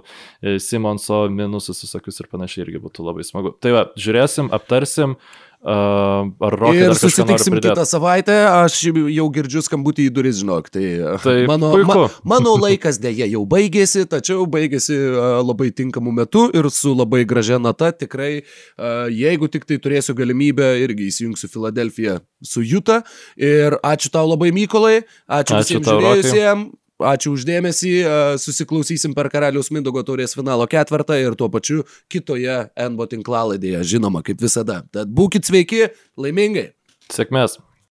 [0.42, 3.54] e, Simonso minusus visokius ir panašiai irgi būtų labai smagu.
[3.60, 5.16] Tai va, žiūrėsim, aptarsim.
[5.16, 10.70] Uh, ar Rokai ir susitiksim kitą savaitę, aš jau girdžiu skambutį į duris, žinok.
[10.72, 10.84] Tai,
[11.20, 12.06] tai mano, puiku.
[12.24, 14.96] ma, mano laikas dėja jau baigėsi, tačiau baigėsi
[15.44, 17.92] labai tinkamu metu ir su labai gražia nata.
[17.92, 18.32] Tikrai,
[19.12, 23.02] jeigu tik tai turėsiu galimybę, irgi įsijungsiu Filadelfiją su Juta.
[23.36, 25.02] Ir ačiū tau labai, Mykolai.
[25.28, 26.68] Ačiū, ačiū visiems žiūrėjusiems.
[27.00, 27.94] Ačiū uždėmesį,
[28.42, 34.42] susiklausysim per Karaliaus Mindogo taurės finalo ketvirtą ir tuo pačiu kitoje NBO tinklaladėje, žinoma, kaip
[34.42, 34.82] visada.
[34.92, 35.88] Tad būkite sveiki,
[36.20, 36.70] laimingai.
[37.10, 37.58] Sėkmės.